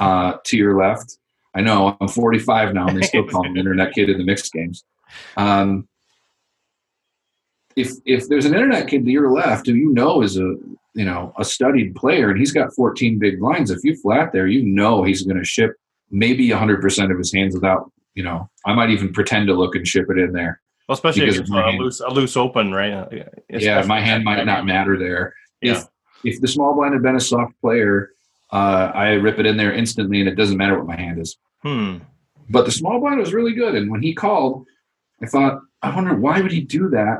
[0.01, 1.19] uh, to your left.
[1.55, 4.25] I know I'm 45 now, and they still call me an internet kid in the
[4.25, 4.85] mixed games.
[5.37, 5.87] Um,
[7.77, 10.55] if if there's an internet kid to your left who you know is a
[10.95, 14.47] you know a studied player and he's got 14 big blinds, if you flat there,
[14.47, 15.75] you know he's going to ship
[16.11, 18.49] maybe 100% of his hands without you know.
[18.65, 20.63] I might even pretend to look and ship it in there.
[20.89, 22.93] Well, especially if it's a loose, a loose open, right?
[23.51, 25.35] Especially yeah, my hand might not matter there.
[25.61, 25.73] Yeah.
[25.73, 25.85] If
[26.25, 28.13] if the small blind had been a soft player,
[28.53, 31.37] uh, I rip it in there instantly, and it doesn't matter what my hand is.
[31.63, 31.99] Hmm.
[32.49, 34.67] But the small blind was really good, and when he called,
[35.23, 37.19] I thought, I wonder why would he do that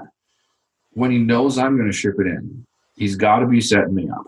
[0.93, 2.65] when he knows I'm going to ship it in.
[2.95, 4.25] He's got to be setting me up.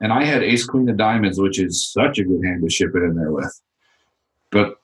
[0.00, 2.92] And I had ace queen of diamonds, which is such a good hand to ship
[2.94, 3.60] it in there with.
[4.50, 4.76] But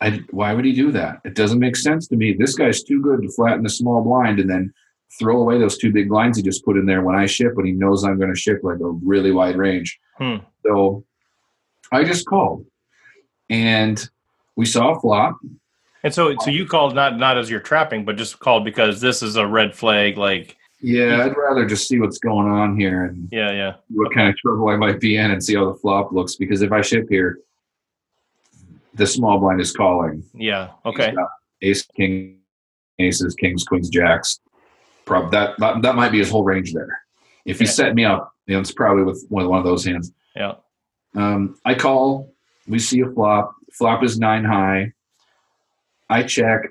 [0.00, 1.20] I, why would he do that?
[1.24, 2.34] It doesn't make sense to me.
[2.34, 4.72] This guy's too good to flatten a small blind and then
[5.18, 7.66] throw away those two big blinds he just put in there when I ship, when
[7.66, 9.98] he knows I'm going to ship like a really wide range.
[10.18, 10.36] Hmm.
[10.64, 11.04] So
[11.92, 12.66] I just called,
[13.48, 14.08] and
[14.56, 15.38] we saw a flop.
[16.02, 19.22] And so, so you called not not as you're trapping, but just called because this
[19.22, 20.18] is a red flag.
[20.18, 24.28] Like, yeah, I'd rather just see what's going on here and yeah, yeah, what kind
[24.28, 26.36] of trouble I might be in and see how the flop looks.
[26.36, 27.38] Because if I ship here,
[28.96, 30.24] the small blind is calling.
[30.34, 30.70] Yeah.
[30.84, 31.14] Okay.
[31.62, 32.38] Ace, king,
[32.98, 34.40] aces, kings, queens, jacks.
[35.04, 37.00] Prob that, that that might be his whole range there.
[37.44, 37.70] If he yeah.
[37.70, 40.12] set me up, you know, it's probably with one one of those hands.
[40.34, 40.54] Yeah.
[41.14, 42.32] Um, I call.
[42.66, 43.54] We see a flop.
[43.72, 44.92] Flop is nine high.
[46.10, 46.68] I check.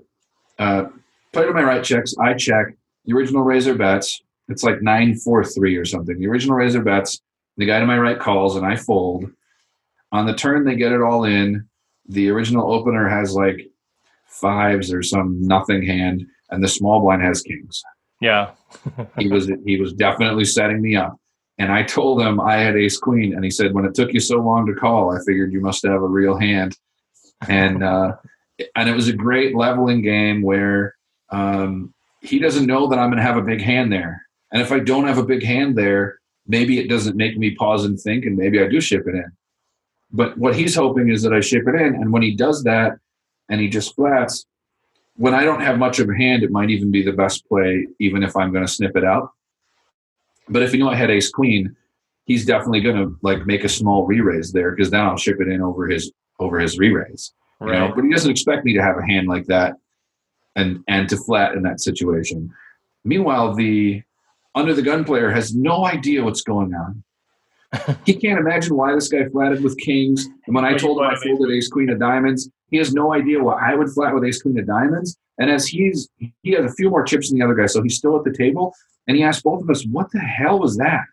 [0.59, 0.85] Uh,
[1.31, 2.13] player to my right checks.
[2.19, 2.75] I check.
[3.05, 4.21] The original raiser bets.
[4.49, 6.19] It's like nine four three or something.
[6.19, 7.21] The original raiser bets.
[7.57, 9.31] The guy to my right calls, and I fold.
[10.11, 11.67] On the turn, they get it all in.
[12.07, 13.67] The original opener has like
[14.27, 17.81] fives or some nothing hand, and the small blind has kings.
[18.21, 18.51] Yeah,
[19.17, 21.17] he was he was definitely setting me up.
[21.57, 24.19] And I told him I had ace queen, and he said, "When it took you
[24.19, 26.77] so long to call, I figured you must have a real hand."
[27.47, 28.13] And uh,
[28.75, 30.95] and it was a great leveling game where
[31.31, 34.21] um, he doesn't know that I'm going to have a big hand there.
[34.51, 37.85] And if I don't have a big hand there, maybe it doesn't make me pause
[37.85, 39.31] and think, and maybe I do ship it in.
[40.11, 42.97] But what he's hoping is that I ship it in, and when he does that,
[43.49, 44.45] and he just flats,
[45.15, 47.87] when I don't have much of a hand, it might even be the best play,
[47.99, 49.31] even if I'm going to snip it out.
[50.49, 51.75] But if you know I had ace queen,
[52.25, 55.47] he's definitely going to like make a small re-raise there because then I'll ship it
[55.47, 57.33] in over his over his re-raise.
[57.59, 57.73] Right.
[57.73, 59.75] You know, but he doesn't expect me to have a hand like that
[60.55, 62.53] and and to flat in that situation.
[63.03, 64.03] Meanwhile, the
[64.53, 67.03] under the gun player has no idea what's going on.
[68.05, 70.25] He can't imagine why this guy flatted with kings.
[70.45, 73.43] And when I told him I folded ace queen of diamonds, he has no idea
[73.43, 75.17] why I would flat with ace queen of diamonds.
[75.37, 76.09] And as he's
[76.43, 78.33] he has a few more chips than the other guy, so he's still at the
[78.33, 78.73] table.
[79.07, 81.03] And he asked both of us, "What the hell was that?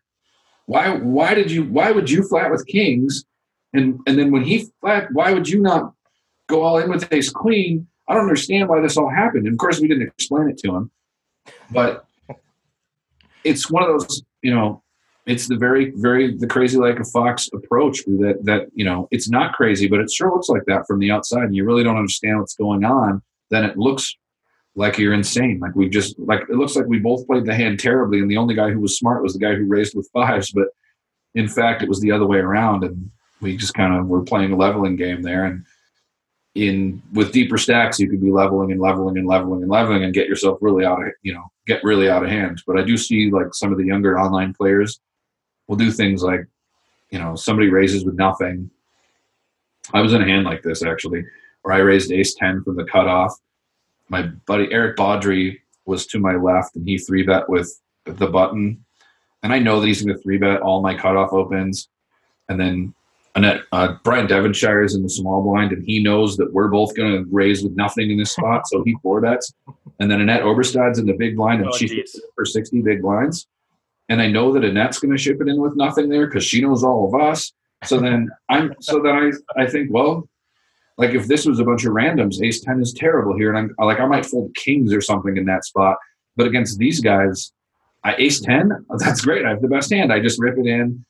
[0.67, 3.25] Why why did you why would you flat with kings?
[3.73, 5.93] And and then when he flat, why would you not
[6.53, 7.87] go all in with ace queen.
[8.09, 9.47] I don't understand why this all happened.
[9.47, 10.91] And of course, we didn't explain it to him,
[11.71, 12.05] but
[13.45, 14.83] it's one of those, you know,
[15.27, 19.31] it's the very, very the crazy like a fox approach that that you know it's
[19.31, 21.97] not crazy, but it sure looks like that from the outside, and you really don't
[21.97, 23.23] understand what's going on.
[23.51, 24.17] Then it looks
[24.75, 25.61] like you're insane.
[25.61, 28.37] Like we just like it looks like we both played the hand terribly, and the
[28.37, 30.51] only guy who was smart was the guy who raised with fives.
[30.51, 30.69] But
[31.35, 34.53] in fact, it was the other way around, and we just kind of were playing
[34.53, 35.45] a leveling game there.
[35.45, 35.65] And
[36.55, 40.13] in with deeper stacks you could be leveling and leveling and leveling and leveling and
[40.13, 42.95] get yourself really out of you know get really out of hand but i do
[42.95, 45.01] see like some of the younger online players
[45.67, 46.47] will do things like
[47.11, 48.71] you know somebody raises with nothing.
[49.93, 51.25] I was in a hand like this actually
[51.63, 53.39] where i raised ace 10 from the cutoff.
[54.09, 58.85] My buddy eric baudry was to my left and he three bet with the button.
[59.43, 61.89] And i know that he's going to three bet all my cutoff opens.
[62.49, 62.95] And then
[63.35, 66.95] Annette, uh, Brian Devonshire is in the small blind, and he knows that we're both
[66.95, 69.55] going to raise with nothing in this spot, so he four bets.
[70.01, 72.05] And then Annette Obrestad's in the big blind, and oh, she
[72.35, 73.47] for sixty big blinds.
[74.13, 76.61] And I know that Annette's going to ship it in with nothing there because she
[76.61, 77.51] knows all of us.
[77.85, 79.15] So then I'm so then
[79.57, 80.29] I I think well,
[80.99, 83.87] like if this was a bunch of randoms, Ace Ten is terrible here, and I'm
[83.87, 85.97] like I might fold kings or something in that spot,
[86.37, 87.53] but against these guys,
[88.05, 89.47] I Ace Ten, that's great.
[89.47, 90.13] I have the best hand.
[90.13, 91.07] I just rip it in.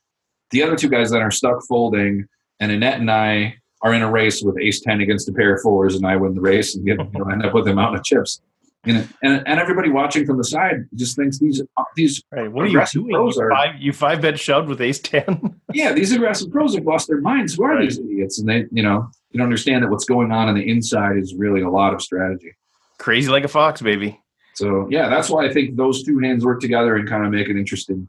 [0.52, 2.24] The other two guys that are stuck folding,
[2.60, 5.62] and Annette and I are in a race with Ace Ten against a pair of
[5.62, 7.98] fours, and I win the race and get you know end up with a mountain
[7.98, 8.40] of chips.
[8.84, 11.62] And, and, and everybody watching from the side just thinks these
[11.94, 12.50] these right.
[12.50, 13.10] What are you doing?
[13.10, 15.60] You are, five, you five bet shoved with ace ten.
[15.72, 17.54] yeah, these aggressive pros have lost their minds.
[17.54, 17.82] Who are right.
[17.82, 18.40] these idiots?
[18.40, 21.34] And they, you know, you don't understand that what's going on on the inside is
[21.34, 22.56] really a lot of strategy.
[22.98, 24.20] Crazy like a fox, baby.
[24.54, 27.48] So yeah, that's why I think those two hands work together and kind of make
[27.48, 28.08] it interesting.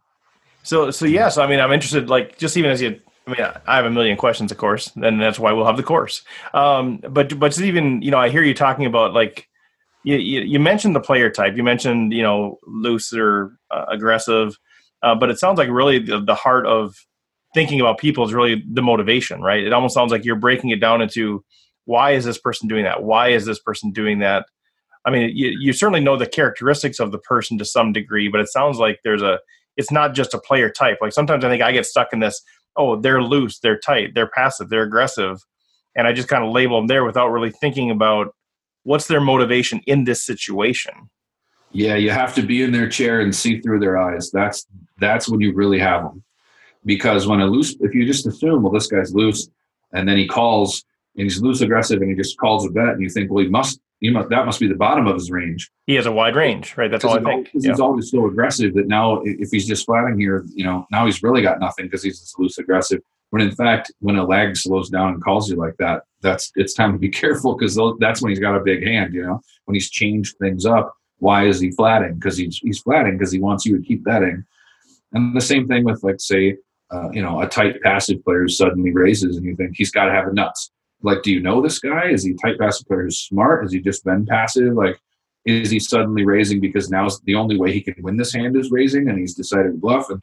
[0.63, 2.09] So so yeah, so I mean, I'm interested.
[2.09, 5.21] Like just even as you I mean, I have a million questions, of course, and
[5.21, 6.23] that's why we'll have the course.
[6.53, 9.47] Um, but but even you know, I hear you talking about like
[10.03, 11.55] you, you, you mentioned the player type.
[11.55, 14.57] You mentioned you know loose or uh, aggressive,
[15.01, 16.95] uh, but it sounds like really the, the heart of
[17.53, 19.63] thinking about people is really the motivation, right?
[19.63, 21.43] It almost sounds like you're breaking it down into
[21.85, 23.03] why is this person doing that?
[23.03, 24.45] Why is this person doing that?
[25.05, 28.39] I mean, you, you certainly know the characteristics of the person to some degree, but
[28.39, 29.39] it sounds like there's a
[29.75, 30.99] it's not just a player type.
[31.01, 32.41] Like sometimes I think I get stuck in this.
[32.75, 35.39] Oh, they're loose, they're tight, they're passive, they're aggressive,
[35.95, 38.33] and I just kind of label them there without really thinking about
[38.83, 41.09] what's their motivation in this situation?
[41.71, 44.29] Yeah you have to be in their chair and see through their eyes.
[44.31, 44.67] That's
[44.99, 46.23] that's when you really have them.
[46.85, 49.49] Because when a loose if you just assume well this guy's loose
[49.93, 53.01] and then he calls and he's loose aggressive and he just calls a bet and
[53.01, 55.71] you think well he must he must that must be the bottom of his range.
[55.87, 56.91] He has a wide range right?
[56.91, 57.49] That's all i think.
[57.53, 57.71] yeah.
[57.71, 61.23] he's always so aggressive that now if he's just flatting here you know now he's
[61.23, 62.99] really got nothing because he's loose aggressive
[63.33, 66.75] when in fact, when a lag slows down and calls you like that, that's it's
[66.75, 69.11] time to be careful because that's when he's got a big hand.
[69.11, 70.93] You know, when he's changed things up.
[71.17, 72.13] Why is he flatting?
[72.13, 74.45] Because he's he's flatting because he wants you to keep betting.
[75.13, 76.57] And the same thing with like say,
[76.91, 80.05] uh, you know, a tight passive player who suddenly raises, and you think he's got
[80.05, 80.69] to have a nuts.
[81.01, 82.09] Like, do you know this guy?
[82.09, 83.63] Is he a tight passive player who's smart?
[83.63, 84.75] Has he just been passive?
[84.75, 84.99] Like,
[85.43, 88.69] is he suddenly raising because now the only way he can win this hand is
[88.69, 90.11] raising, and he's decided to bluff?
[90.11, 90.21] And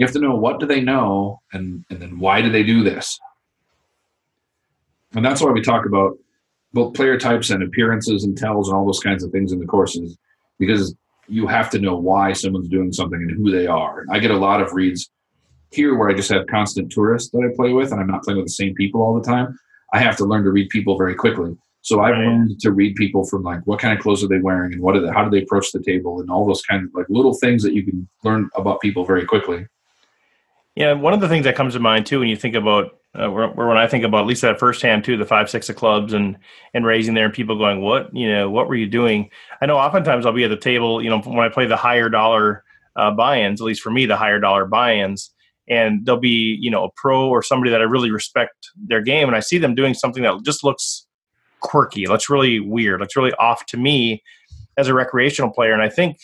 [0.00, 2.82] you have to know what do they know and, and then why do they do
[2.82, 3.20] this?
[5.14, 6.16] And that's why we talk about
[6.72, 9.66] both player types and appearances and tells and all those kinds of things in the
[9.66, 10.16] courses
[10.58, 10.94] because
[11.28, 14.06] you have to know why someone's doing something and who they are.
[14.10, 15.10] I get a lot of reads
[15.70, 18.38] here where i just have constant tourists that i play with and i'm not playing
[18.38, 19.54] with the same people all the time.
[19.92, 21.58] I have to learn to read people very quickly.
[21.82, 24.72] So I've learned to read people from like what kind of clothes are they wearing
[24.72, 26.90] and what are they, how do they approach the table and all those kind of
[26.94, 29.66] like little things that you can learn about people very quickly.
[30.76, 33.28] Yeah, one of the things that comes to mind too when you think about uh,
[33.28, 36.12] when I think about at least that first hand too, the five six of clubs
[36.12, 36.36] and
[36.74, 38.48] and raising there, and people going, "What you know?
[38.48, 41.40] What were you doing?" I know oftentimes I'll be at the table, you know, when
[41.44, 42.62] I play the higher dollar
[42.94, 45.32] uh, buy-ins, at least for me, the higher dollar buy-ins,
[45.68, 49.26] and there'll be you know a pro or somebody that I really respect their game,
[49.26, 51.04] and I see them doing something that just looks
[51.58, 54.22] quirky, looks really weird, looks really off to me
[54.78, 56.16] as a recreational player, and I think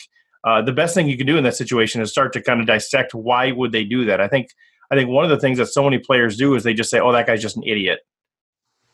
[0.47, 2.67] uh, the best thing you can do in that situation is start to kind of
[2.67, 4.21] dissect why would they do that.
[4.21, 4.47] I think
[4.89, 7.01] I think one of the things that so many players do is they just say,
[7.01, 7.99] "Oh, that guy's just an idiot."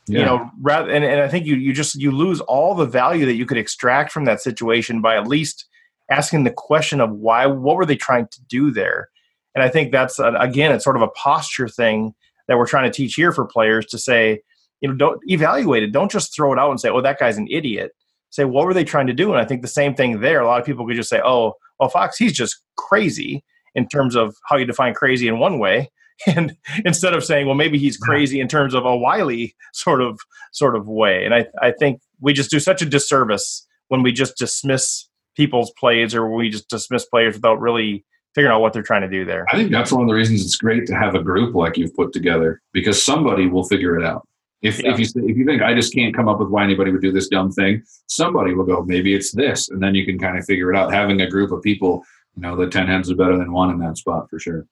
[0.07, 0.19] Yeah.
[0.19, 3.27] You know, rather and, and I think you you just you lose all the value
[3.27, 5.67] that you could extract from that situation by at least
[6.09, 9.09] asking the question of why what were they trying to do there.
[9.53, 12.15] And I think that's uh, again it's sort of a posture thing
[12.47, 14.41] that we're trying to teach here for players to say,
[14.81, 15.91] you know, don't evaluate it.
[15.91, 17.91] Don't just throw it out and say, "Oh, that guy's an idiot."
[18.33, 19.31] Say, what were they trying to do?
[19.31, 20.41] And I think the same thing there.
[20.41, 23.43] A lot of people could just say, oh, well, Fox, he's just crazy
[23.75, 25.89] in terms of how you define crazy in one way.
[26.27, 26.55] And
[26.85, 30.19] instead of saying, well, maybe he's crazy in terms of a wily sort of
[30.51, 31.25] sort of way.
[31.25, 35.73] And I, I think we just do such a disservice when we just dismiss people's
[35.77, 38.05] plays or we just dismiss players without really
[38.35, 39.47] figuring out what they're trying to do there.
[39.51, 41.95] I think that's one of the reasons it's great to have a group like you've
[41.95, 44.25] put together because somebody will figure it out.
[44.63, 44.93] If, yeah.
[44.93, 47.11] if you if you think I just can't come up with why anybody would do
[47.11, 50.45] this dumb thing, somebody will go, maybe it's this, and then you can kind of
[50.45, 50.93] figure it out.
[50.93, 52.03] Having a group of people,
[52.35, 54.65] you know, the ten heads are better than one in that spot for sure.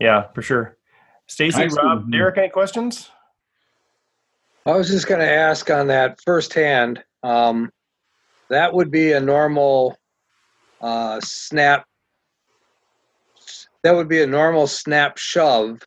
[0.00, 0.76] Yeah, for sure.
[1.28, 3.10] Stacy, Rob, Derek, any questions?
[4.66, 7.02] I was just going to ask on that firsthand.
[7.22, 7.70] Um,
[8.48, 9.98] that would be a normal
[10.80, 11.86] uh, snap.
[13.82, 15.80] That would be a normal snap shove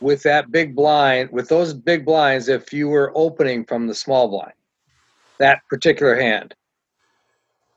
[0.00, 4.28] with that big blind, with those big blinds, if you were opening from the small
[4.28, 4.52] blind,
[5.38, 6.54] that particular hand.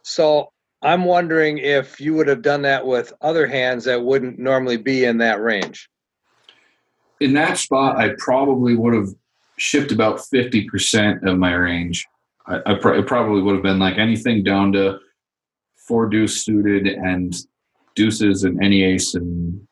[0.03, 0.51] So
[0.81, 5.05] I'm wondering if you would have done that with other hands that wouldn't normally be
[5.05, 5.89] in that range.
[7.19, 9.09] In that spot, I probably would have
[9.57, 12.05] shipped about 50% of my range.
[12.47, 14.97] I, I it probably would have been like anything down to
[15.87, 17.35] four deuce suited and
[17.95, 19.67] deuces and any ace and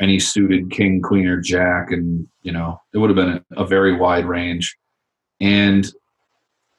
[0.00, 3.66] any suited king, queen, or jack, and you know it would have been a, a
[3.66, 4.76] very wide range.
[5.40, 5.90] And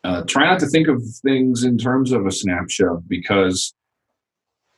[0.04, 3.74] uh, try not to think of things in terms of a snap shove because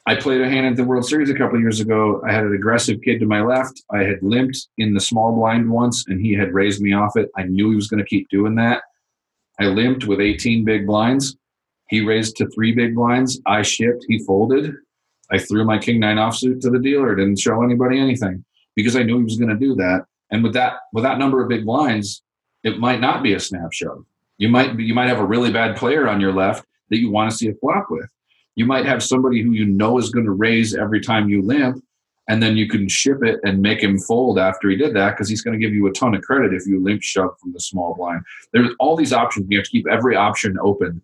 [0.06, 2.22] I played a hand at the World Series a couple years ago.
[2.28, 3.84] I had an aggressive kid to my left.
[3.90, 7.30] I had limped in the small blind once, and he had raised me off it.
[7.38, 8.84] I knew he was going to keep doing that.
[9.60, 11.38] I limped with 18 big blinds.
[11.88, 13.40] He raised to three big blinds.
[13.46, 14.04] I shipped.
[14.10, 14.74] He folded.
[15.32, 17.16] I threw my king nine offsuit to the dealer.
[17.16, 18.44] Didn't show anybody anything
[18.76, 20.06] because I knew he was going to do that.
[20.32, 22.24] And with that, with that number of big blinds,
[22.64, 24.06] it might not be a snap shove.
[24.38, 27.32] You might you might have a really bad player on your left that you want
[27.32, 28.10] to see a flop with.
[28.56, 31.84] You might have somebody who you know is going to raise every time you limp,
[32.28, 35.30] and then you can ship it and make him fold after he did that because
[35.30, 37.60] he's going to give you a ton of credit if you limp shove from the
[37.60, 38.24] small blind.
[38.52, 39.48] There's all these options.
[39.50, 41.02] You have to keep every option open.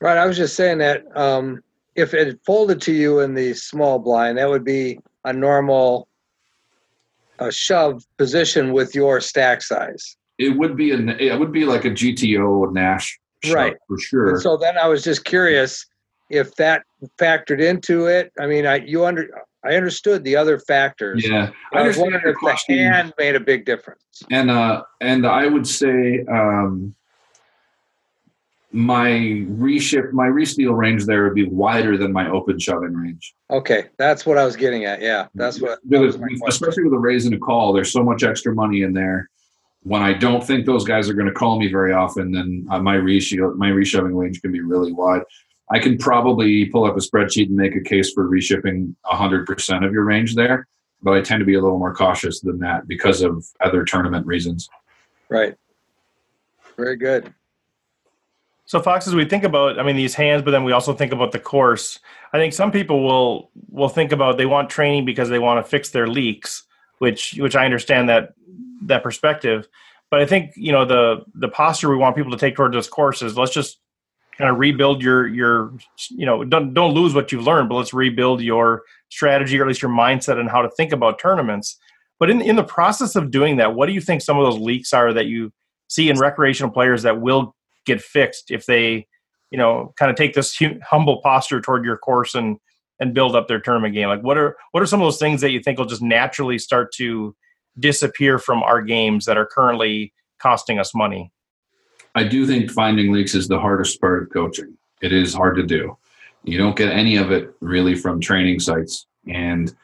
[0.00, 0.18] Right.
[0.18, 1.62] I was just saying that um,
[1.96, 6.08] if it folded to you in the small blind, that would be a normal
[7.40, 10.16] a shove position with your stack size.
[10.38, 13.76] It would be a it would be like a GTO Nash shove Right.
[13.88, 14.28] for sure.
[14.30, 15.84] And so then I was just curious
[16.30, 16.82] if that
[17.18, 18.32] factored into it.
[18.40, 19.28] I mean, I you under
[19.64, 21.26] I understood the other factors.
[21.26, 22.78] yeah, I was understand wondering if the question.
[22.78, 24.00] hand made a big difference.
[24.30, 26.94] and uh and i would say um
[28.74, 33.84] my reshift my resteal range there would be wider than my open shoving range Okay,
[33.98, 35.00] that's what I was getting at.
[35.00, 35.78] Yeah, that's what.
[35.88, 36.48] That was my question.
[36.48, 39.30] especially with a raise and a call there's so much extra money in there
[39.84, 42.80] when i don't think those guys are going to call me very often then uh,
[42.80, 45.22] my resteal my reshoving range can be really wide
[45.70, 49.92] i can probably pull up a spreadsheet and make a case for reshipping 100% of
[49.92, 50.66] your range there
[51.02, 54.26] but i tend to be a little more cautious than that because of other tournament
[54.26, 54.68] reasons
[55.28, 55.54] Right.
[56.76, 57.32] Very good.
[58.74, 61.12] So Fox, as we think about, I mean, these hands, but then we also think
[61.12, 62.00] about the course.
[62.32, 65.70] I think some people will will think about they want training because they want to
[65.70, 66.64] fix their leaks,
[66.98, 68.34] which which I understand that
[68.86, 69.68] that perspective.
[70.10, 72.88] But I think you know the the posture we want people to take towards this
[72.88, 73.78] course is let's just
[74.36, 75.72] kind of rebuild your your
[76.10, 79.68] you know don't don't lose what you've learned, but let's rebuild your strategy or at
[79.68, 81.78] least your mindset and how to think about tournaments.
[82.18, 84.60] But in in the process of doing that, what do you think some of those
[84.60, 85.52] leaks are that you
[85.86, 87.54] see in recreational players that will
[87.84, 89.06] get fixed if they,
[89.50, 92.58] you know, kind of take this hu- humble posture toward your course and
[93.00, 94.08] and build up their tournament game?
[94.08, 96.58] Like, what are what are some of those things that you think will just naturally
[96.58, 97.34] start to
[97.78, 101.32] disappear from our games that are currently costing us money?
[102.14, 104.76] I do think finding leaks is the hardest part of coaching.
[105.02, 105.96] It is hard to do.
[106.44, 109.74] You don't get any of it really from training sites, and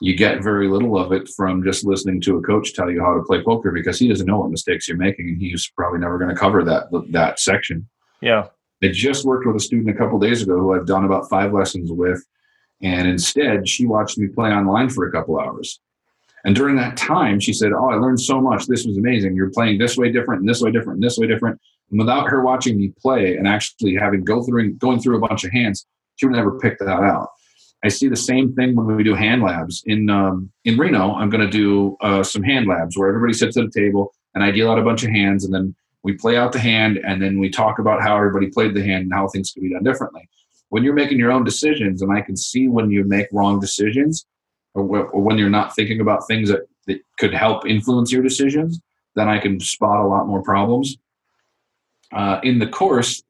[0.00, 3.14] you get very little of it from just listening to a coach tell you how
[3.14, 6.18] to play poker because he doesn't know what mistakes you're making, and he's probably never
[6.18, 7.88] going to cover that that section.
[8.20, 8.46] Yeah,
[8.82, 11.52] I just worked with a student a couple days ago who I've done about five
[11.52, 12.24] lessons with,
[12.80, 15.80] and instead she watched me play online for a couple hours.
[16.44, 18.66] And during that time, she said, "Oh, I learned so much.
[18.66, 19.34] This was amazing.
[19.34, 22.28] You're playing this way different, and this way different, and this way different." And without
[22.28, 25.86] her watching me play and actually having go through going through a bunch of hands,
[26.16, 27.30] she would never pick that out.
[27.84, 31.14] I see the same thing when we do hand labs in um, in Reno.
[31.14, 34.44] I'm going to do uh, some hand labs where everybody sits at a table and
[34.44, 37.20] I deal out a bunch of hands, and then we play out the hand, and
[37.20, 39.82] then we talk about how everybody played the hand and how things could be done
[39.82, 40.28] differently.
[40.68, 44.26] When you're making your own decisions, and I can see when you make wrong decisions,
[44.74, 48.22] or, wh- or when you're not thinking about things that, that could help influence your
[48.22, 48.80] decisions,
[49.16, 50.96] then I can spot a lot more problems.
[52.12, 53.22] Uh, in the course,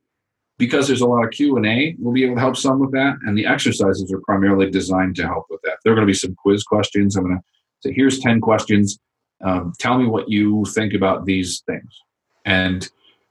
[0.59, 2.93] because there's a lot of Q and A, we'll be able to help some with
[2.93, 3.17] that.
[3.23, 5.79] And the exercises are primarily designed to help with that.
[5.83, 7.17] There are going to be some quiz questions.
[7.17, 7.43] I'm going to
[7.81, 8.99] say, here's ten questions.
[9.45, 11.97] Um, tell me what you think about these things,
[12.45, 12.89] and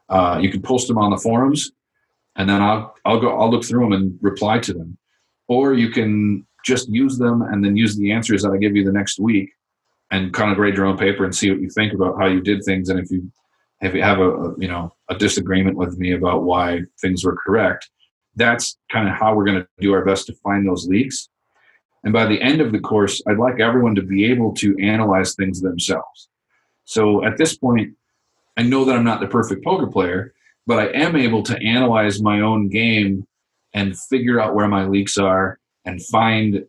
[0.08, 1.74] uh, you can post them on the forums,
[2.38, 4.98] and then I'll I'll go I'll look through them and reply to them,
[5.50, 8.86] or you can just use them and then use the answers that I give you
[8.86, 9.50] the next week,
[10.12, 12.40] and kind of grade your own paper and see what you think about how you
[12.40, 13.30] did things, and if you
[13.82, 17.38] if you have a, a you know a disagreement with me about why things were
[17.38, 17.90] correct,
[18.36, 21.30] that's kind of how we're going to do our best to find those leaks.
[22.04, 25.36] And by the end of the course, I'd like everyone to be able to analyze
[25.36, 26.30] things themselves.
[26.86, 27.96] So at this point,
[28.56, 30.34] I know that I'm not the perfect poker player,
[30.66, 33.28] but I am able to analyze my own game
[33.74, 36.66] and figure out where my leaks are and find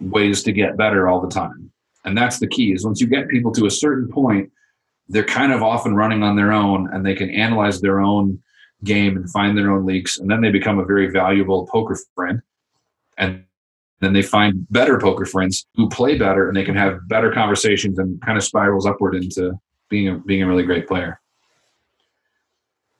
[0.00, 1.70] ways to get better all the time.
[2.04, 4.50] And that's the key is once you get people to a certain point,
[5.08, 8.40] they're kind of often running on their own and they can analyze their own
[8.84, 12.40] game and find their own leaks and then they become a very valuable poker friend
[13.16, 13.44] and
[14.00, 17.98] then they find better poker friends who play better and they can have better conversations
[17.98, 19.52] and kind of spirals upward into
[19.88, 21.20] being a being a really great player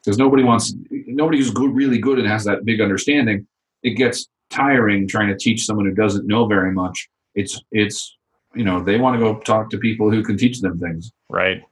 [0.03, 3.47] because nobody wants nobody who's good, really good and has that big understanding
[3.85, 8.17] it gets tiring trying to teach someone who doesn't know very much it's it's
[8.55, 11.13] you know they want to go talk to people who can teach them things.
[11.29, 11.63] Right.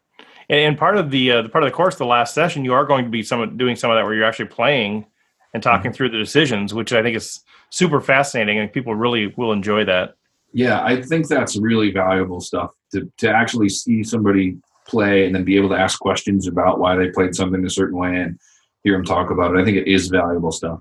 [0.49, 2.73] And, and part of the uh, the part of the course, the last session, you
[2.73, 5.07] are going to be some doing some of that where you're actually playing
[5.55, 5.97] and talking Mm-hmm.
[5.97, 7.41] through the decisions, which I think is
[7.71, 10.17] super fascinating, and people really will enjoy that.
[10.53, 15.45] Yeah, I think that's really valuable stuff to to actually see somebody play and then
[15.45, 18.39] be able to ask questions about why they played something a certain way and
[18.85, 19.61] hear them talk about it.
[19.61, 20.81] I think it is valuable stuff.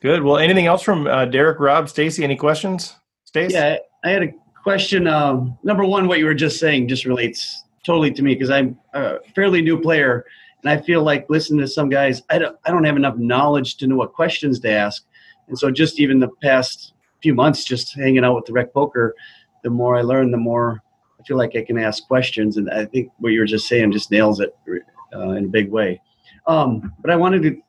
[0.00, 0.22] Good.
[0.22, 2.24] Well, anything else from uh, Derek, Rob, Stacy?
[2.24, 2.96] Any questions?
[3.24, 3.52] Stacy?
[3.52, 4.32] Yeah, I had a
[4.62, 5.06] question.
[5.06, 8.78] Um, number one, what you were just saying just relates totally to me because I'm
[8.94, 10.24] a fairly new player,
[10.62, 13.78] and I feel like listening to some guys, I don't, I don't have enough knowledge
[13.78, 15.04] to know what questions to ask,
[15.48, 19.16] and so just even the past few months, just hanging out with the rec poker,
[19.64, 20.80] the more I learn, the more
[21.18, 23.90] I feel like I can ask questions, and I think what you were just saying
[23.90, 24.54] just nails it
[25.12, 26.00] uh, in a big way.
[26.46, 27.60] Um, but I wanted to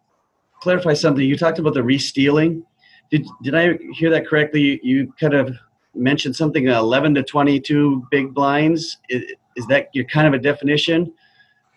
[0.61, 1.25] clarify something.
[1.25, 2.63] You talked about the re-stealing.
[3.09, 4.61] Did did I hear that correctly?
[4.61, 5.57] You, you kind of
[5.95, 8.99] mentioned something uh, 11 to 22 big blinds.
[9.09, 9.23] Is,
[9.55, 11.13] is that your kind of a definition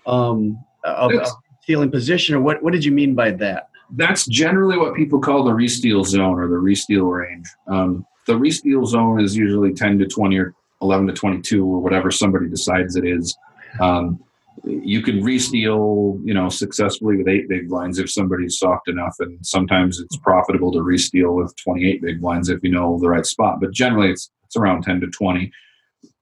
[0.06, 1.28] um, of, of
[1.62, 2.62] stealing position, or what?
[2.62, 3.68] What did you mean by that?
[3.90, 7.46] That's generally what people call the re-steal zone or the re-steal range.
[7.68, 12.10] Um, the re-steal zone is usually 10 to 20 or 11 to 22 or whatever
[12.10, 13.36] somebody decides it is.
[13.80, 14.22] Um,
[14.62, 19.44] you can re-steal, you know, successfully with eight big blinds if somebody's soft enough, and
[19.44, 23.60] sometimes it's profitable to re-steal with 28 big blinds if you know the right spot.
[23.60, 25.50] But generally, it's it's around 10 to 20,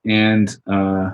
[0.06, 1.10] and uh,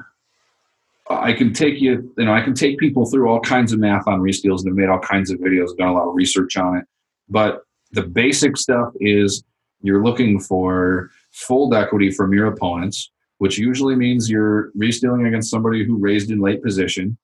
[1.10, 4.06] I can take you, you know, I can take people through all kinds of math
[4.06, 6.76] on re-steals and have made all kinds of videos, done a lot of research on
[6.76, 6.84] it.
[7.28, 9.42] But the basic stuff is
[9.80, 15.84] you're looking for fold equity from your opponents, which usually means you're re-stealing against somebody
[15.84, 17.16] who raised in late position,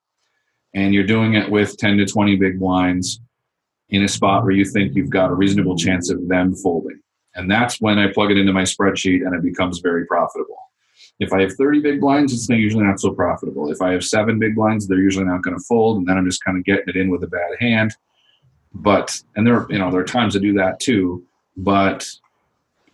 [0.75, 3.21] and you're doing it with 10 to 20 big blinds
[3.91, 7.01] in a spot where you think you've got a reasonable chance of them folding.
[7.35, 10.64] And that's when I plug it into my spreadsheet and it becomes very profitable.
[11.21, 13.71] If I have 30 big blinds, it's usually not so profitable.
[13.71, 16.25] If I have seven big blinds, they're usually not going to fold, and then I'm
[16.25, 17.95] just kind of getting it in with a bad hand.
[18.75, 21.25] But and there, you know, there are times to do that too.
[21.57, 22.09] But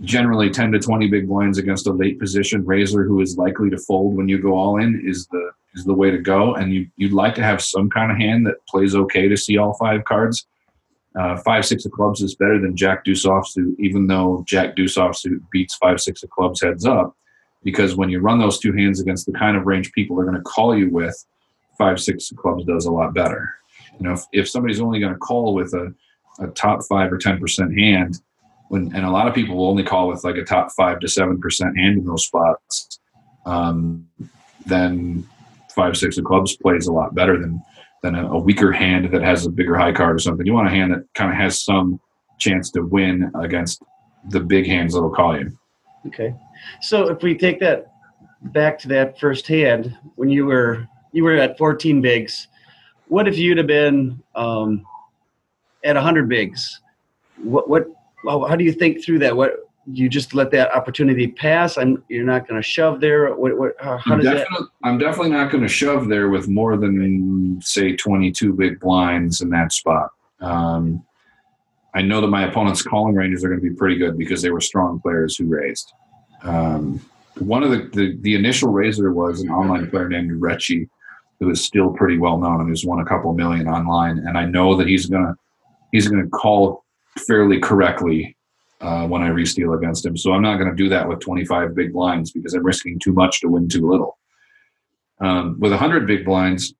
[0.02, 3.78] generally, 10 to 20 big blinds against a late position raiser who is likely to
[3.78, 6.54] fold when you go all in is the is the way to go.
[6.54, 9.56] And you you'd like to have some kind of hand that plays okay to see
[9.56, 10.46] all five cards.
[11.18, 14.96] Uh, five six of clubs is better than Jack Deuce offsuit, even though Jack Deuce
[14.96, 17.16] offsuit beats five six of clubs heads up
[17.62, 20.36] because when you run those two hands against the kind of range people are going
[20.36, 21.24] to call you with,
[21.78, 23.54] five six clubs does a lot better.
[23.98, 25.92] You know, if, if somebody's only going to call with a,
[26.38, 28.20] a top five or ten percent hand,
[28.68, 31.08] when and a lot of people will only call with like a top five to
[31.08, 33.00] seven percent hand in those spots,
[33.46, 34.06] um,
[34.66, 35.26] then
[35.74, 37.62] five six of clubs plays a lot better than
[38.02, 40.46] than a, a weaker hand that has a bigger high card or something.
[40.46, 42.00] You want a hand that kind of has some
[42.38, 43.82] chance to win against
[44.28, 45.50] the big hands that'll call you.
[46.06, 46.34] Okay,
[46.80, 47.92] so if we take that
[48.42, 52.48] back to that first hand when you were you were at 14 bigs,
[53.08, 54.84] what if you'd have been um,
[55.84, 56.80] at 100 bigs?
[57.42, 57.86] What what
[58.24, 59.36] well, how do you think through that?
[59.36, 59.52] What
[59.86, 61.78] you just let that opportunity pass?
[61.78, 63.34] I'm you're not going to shove there.
[63.34, 64.34] What what how, does that?
[64.34, 69.40] definitely, I'm definitely not going to shove there with more than say 22 big blinds
[69.40, 70.10] in that spot.
[70.40, 71.04] Um,
[71.94, 74.50] I know that my opponent's calling ranges are going to be pretty good because they
[74.50, 75.92] were strong players who raised.
[76.42, 77.00] Um,
[77.38, 80.88] one of the, the the initial raiser was an online player named Recchi,
[81.38, 84.18] who is still pretty well known and who's won a couple million online.
[84.18, 85.34] And I know that he's gonna
[85.92, 86.84] he's gonna call
[87.26, 88.36] fairly correctly
[88.80, 90.16] uh, when I re-steal against him.
[90.16, 93.12] So I'm not going to do that with 25 big blinds because I'm risking too
[93.12, 94.18] much to win too little.
[95.20, 96.74] Um, with 100 big blinds,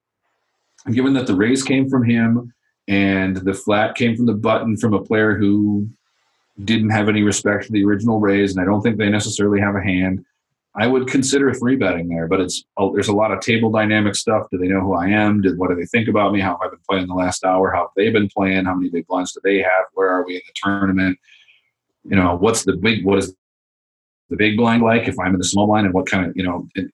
[0.91, 2.55] given that the raise came from him
[2.89, 5.89] and the flat came from the button from a player who
[6.65, 9.77] didn't have any respect for the original raise, and I don't think they necessarily have
[9.77, 10.25] a hand,
[10.75, 12.29] I would consider three betting there.
[12.29, 14.47] But it's oh, there's a lot of table dynamic stuff.
[14.51, 15.43] Do they know who I am?
[15.43, 16.41] Did what do they think about me?
[16.41, 17.71] How have I been playing the last hour?
[17.73, 18.67] How have they been playing?
[18.67, 19.85] How many big blinds do they have?
[19.95, 21.19] Where are we in the tournament?
[22.05, 23.35] you know what's the big what is
[24.29, 26.43] the big blind like if i'm in the small blind and what kind of you
[26.43, 26.91] know and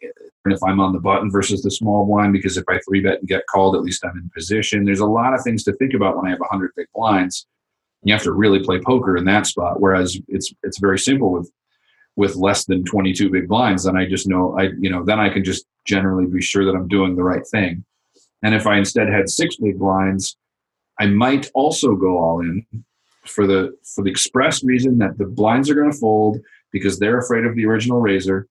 [0.47, 3.29] if i'm on the button versus the small blind because if i three bet and
[3.29, 6.17] get called at least i'm in position there's a lot of things to think about
[6.17, 7.47] when i have 100 big blinds
[8.07, 11.51] you have to really play poker in that spot whereas it's it's very simple with
[12.17, 15.29] with less than 22 big blinds then i just know i you know then i
[15.29, 17.85] can just generally be sure that i'm doing the right thing
[18.43, 20.37] and if i instead had six big blinds
[20.99, 22.65] i might also go all in
[23.29, 26.41] for the for the express reason that the blinds are going to fold
[26.73, 28.47] because they're afraid of the original raiser.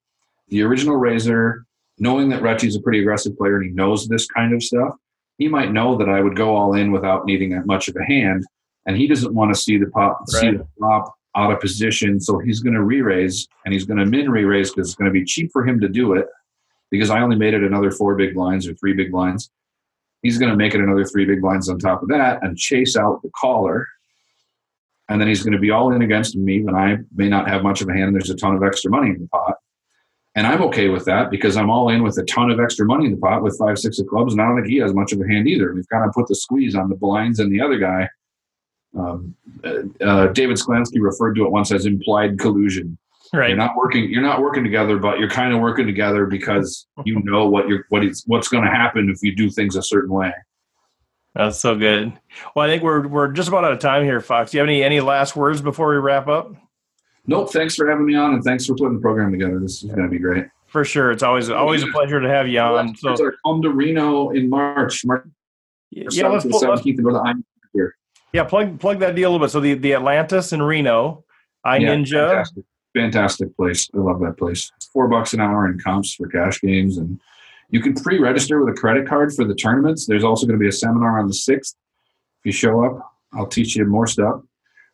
[0.49, 1.66] The original raiser,
[1.99, 4.95] knowing that Recchi's a pretty aggressive player and he knows this kind of stuff,
[5.38, 8.03] he might know that I would go all in without needing that much of a
[8.03, 8.43] hand,
[8.86, 12.20] and he doesn't want to see the pop see the flop out of position.
[12.20, 14.96] So he's going to re raise and he's going to min re raise because it's
[14.96, 16.28] going to be cheap for him to do it
[16.92, 19.50] because I only made it another four big blinds or three big blinds.
[20.22, 22.96] He's going to make it another three big blinds on top of that and chase
[22.96, 23.88] out the caller.
[25.08, 27.62] And then he's going to be all in against me when I may not have
[27.62, 29.56] much of a hand and there's a ton of extra money in the pot.
[30.34, 33.06] And I'm okay with that because I'm all in with a ton of extra money
[33.06, 34.34] in the pot with five, six of clubs.
[34.34, 35.74] And I don't think he has much of a hand either.
[35.74, 38.10] We've kind of put the squeeze on the blinds and the other guy.
[38.98, 42.98] Um, uh, uh, David Sklansky referred to it once as implied collusion.
[43.34, 43.50] Right.
[43.50, 44.10] You're not working.
[44.10, 47.86] You're not working together, but you're kind of working together because you know what you're
[47.89, 50.34] what is what's going to happen if you do things a certain way.
[51.34, 52.14] That's so good.
[52.56, 54.52] Well, I think we're we're just about out of time here, Fox.
[54.52, 56.54] Do you have any any last words before we wrap up?
[57.28, 57.52] Nope.
[57.52, 59.60] Thanks for having me on, and thanks for putting the program together.
[59.60, 60.46] This is going to be great.
[60.68, 62.96] For sure, it's always always a pleasure to have you on.
[62.96, 65.06] So come to Reno in March.
[65.06, 65.26] March
[65.89, 67.43] yeah, let's, pull- let's and go to.
[68.36, 69.52] Yeah plug plug that deal a little bit.
[69.52, 71.24] So the the Atlantis in Reno,
[71.64, 72.30] I Yeah, Ninja.
[72.30, 72.64] Fantastic.
[72.94, 73.90] fantastic place.
[73.94, 74.72] I love that place.
[74.92, 77.20] Four bucks an hour in comps for cash games, and
[77.70, 80.06] you can pre-register with a credit card for the tournaments.
[80.06, 81.76] There's also going to be a seminar on the sixth.
[82.40, 84.42] If you show up, I'll teach you more stuff.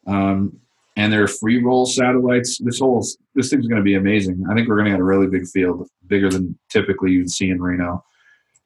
[0.08, 0.58] Um,
[0.98, 2.60] and there are free roll satellites.
[2.60, 4.44] This whole this thing's going to be amazing.
[4.50, 7.50] I think we're going to get a really big field, bigger than typically you'd see
[7.50, 8.04] in Reno,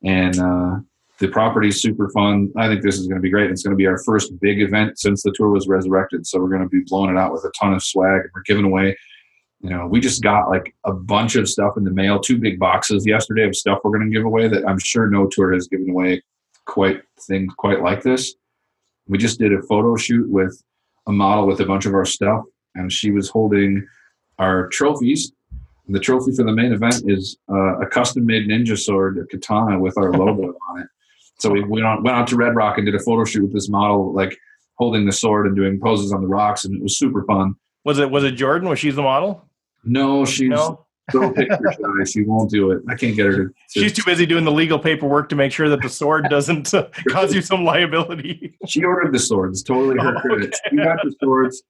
[0.03, 0.79] and uh,
[1.19, 2.51] the property's super fun.
[2.57, 3.49] I think this is going to be great.
[3.49, 6.27] It's going to be our first big event since the tour was resurrected.
[6.27, 8.21] So we're going to be blowing it out with a ton of swag.
[8.33, 8.97] We're giving away
[9.65, 12.59] you know, we just got like a bunch of stuff in the mail, two big
[12.59, 15.67] boxes yesterday of stuff we're going to give away that I'm sure no tour has
[15.67, 16.21] given away
[16.65, 18.35] quite things quite like this.
[19.07, 20.61] We just did a photo shoot with
[21.07, 22.43] a model with a bunch of our stuff,
[22.75, 23.87] and she was holding
[24.37, 25.31] our trophies.
[25.87, 29.79] The trophy for the main event is uh, a custom made ninja sword, a katana
[29.79, 30.87] with our logo on it.
[31.39, 33.53] So we went on, went out to Red Rock and did a photo shoot with
[33.53, 34.37] this model, like
[34.75, 37.55] holding the sword and doing poses on the rocks, and it was super fun.
[37.83, 38.69] Was it was it Jordan?
[38.69, 39.43] Was she the model?
[39.83, 42.03] No, she's No, so picture shy.
[42.05, 42.81] She won't do it.
[42.89, 43.43] I can't get her to.
[43.49, 46.73] to she's too busy doing the legal paperwork to make sure that the sword doesn't
[46.73, 48.57] uh, cause you some liability.
[48.65, 49.61] she ordered the swords.
[49.61, 50.55] Totally her Oh, credit.
[50.69, 51.61] She got the swords,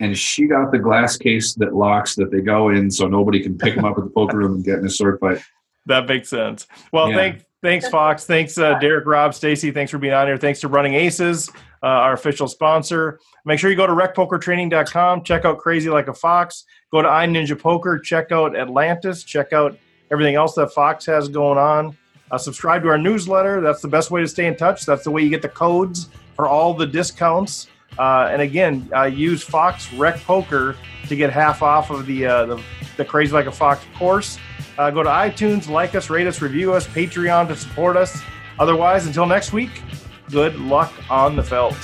[0.00, 3.56] and she got the glass case that locks that they go in, so nobody can
[3.56, 5.38] pick them up at the poker room and get in a sword fight.
[5.86, 6.66] That makes sense.
[6.92, 7.16] Well, Yeah.
[7.16, 8.24] thanks, thanks, Fox.
[8.24, 9.70] Thanks, uh, Derek, Rob, Stacy.
[9.70, 10.36] Thanks for being on here.
[10.36, 11.50] Thanks to Running Aces,
[11.82, 13.18] uh, our official sponsor.
[13.44, 15.22] Make sure you go to recpokertraining.com.
[15.24, 16.64] Check out Crazy Like a Fox.
[16.90, 17.98] Go to iNinja Poker.
[17.98, 19.22] Check out Atlantis.
[19.24, 19.78] Check out
[20.10, 21.96] everything else that Fox has going on.
[22.30, 23.60] Uh, subscribe to our newsletter.
[23.60, 24.84] That's the best way to stay in touch.
[24.84, 27.68] That's the way you get the codes for all the discounts.
[27.98, 30.76] Uh, and again, uh, use Fox Rec Poker
[31.08, 32.62] to get half off of the uh, the,
[32.96, 34.38] the Crazy Like a Fox course.
[34.78, 38.20] Uh, go to iTunes, like us, rate us, review us, Patreon to support us.
[38.58, 39.82] Otherwise, until next week,
[40.30, 41.76] good luck on the felt.